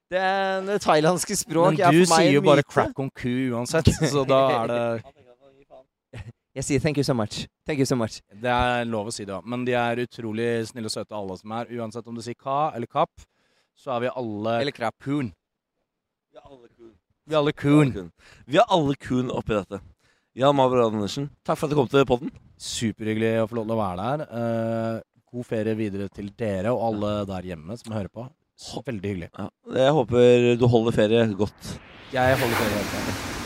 Det, 0.09 0.21
det 0.65 0.79
thailandske 0.81 1.35
språk 1.37 1.75
Men 1.77 1.81
er 1.85 1.93
du 1.93 1.99
for 2.01 2.15
meg 2.15 2.23
sier 2.25 2.33
jo 2.33 2.41
bare 2.41 2.63
crap 2.65 2.95
concu 2.97 3.51
uansett, 3.53 3.91
så 4.09 4.23
da 4.25 4.39
er 4.63 4.71
det 4.71 4.79
Jeg 6.57 6.65
sier 6.65 6.81
thank 6.81 6.97
you 6.97 7.03
so 7.05 7.13
much. 7.13 7.43
Thank 7.69 7.77
you 7.77 7.85
so 7.85 7.95
much. 7.95 8.17
Det 8.33 8.49
er 8.49 8.87
lov 8.89 9.11
å 9.11 9.13
si 9.13 9.23
det 9.23 9.35
òg. 9.37 9.45
Men 9.45 9.61
de 9.67 9.75
er 9.77 10.01
utrolig 10.01 10.47
snille 10.67 10.89
og 10.89 10.91
søte, 10.95 11.13
alle 11.15 11.37
som 11.37 11.53
er. 11.53 11.69
Uansett 11.77 12.09
om 12.09 12.17
du 12.17 12.23
sier 12.25 12.33
Ka 12.35 12.71
eller 12.73 12.89
Kapp, 12.89 13.21
så 13.77 13.93
er 13.95 14.07
vi 14.07 14.09
alle 14.17 14.55
Eller 14.63 14.73
krapoon. 14.75 15.29
Vi 16.33 16.41
er 16.41 16.49
alle 16.49 16.67
cool. 16.73 16.91
Vi 17.29 17.35
er 17.35 17.39
alle 17.43 17.53
coon. 17.53 17.93
Vi 18.49 18.57
er 18.57 18.73
alle 18.75 18.97
coon 19.05 19.29
oppi 19.31 19.53
dette. 19.59 19.79
Jan 20.39 20.57
Mabro 20.57 20.87
Andersen, 20.89 21.29
takk 21.45 21.57
for 21.61 21.67
at 21.69 21.73
du 21.73 21.77
kom 21.77 21.87
til 21.93 22.05
podden. 22.09 22.33
Superhyggelig 22.59 23.43
å 23.43 23.47
få 23.49 23.59
lov 23.59 23.69
til 23.69 23.77
å 23.77 23.79
være 23.79 24.09
der. 24.25 25.01
God 25.29 25.45
ferie 25.45 25.77
videre 25.77 26.09
til 26.13 26.31
dere 26.39 26.73
og 26.73 26.85
alle 26.89 27.11
der 27.29 27.49
hjemme 27.51 27.77
som 27.79 27.93
hører 27.95 28.11
på. 28.13 28.27
Veldig 28.85 29.11
hyggelig. 29.13 29.29
Ja, 29.37 29.49
jeg 29.85 29.91
håper 29.95 30.47
du 30.59 30.67
holder 30.67 30.95
ferie 30.97 31.27
godt. 31.39 31.75
Jeg 32.13 32.39
holder 32.41 32.63
ferie 32.63 32.79
hele 32.79 33.38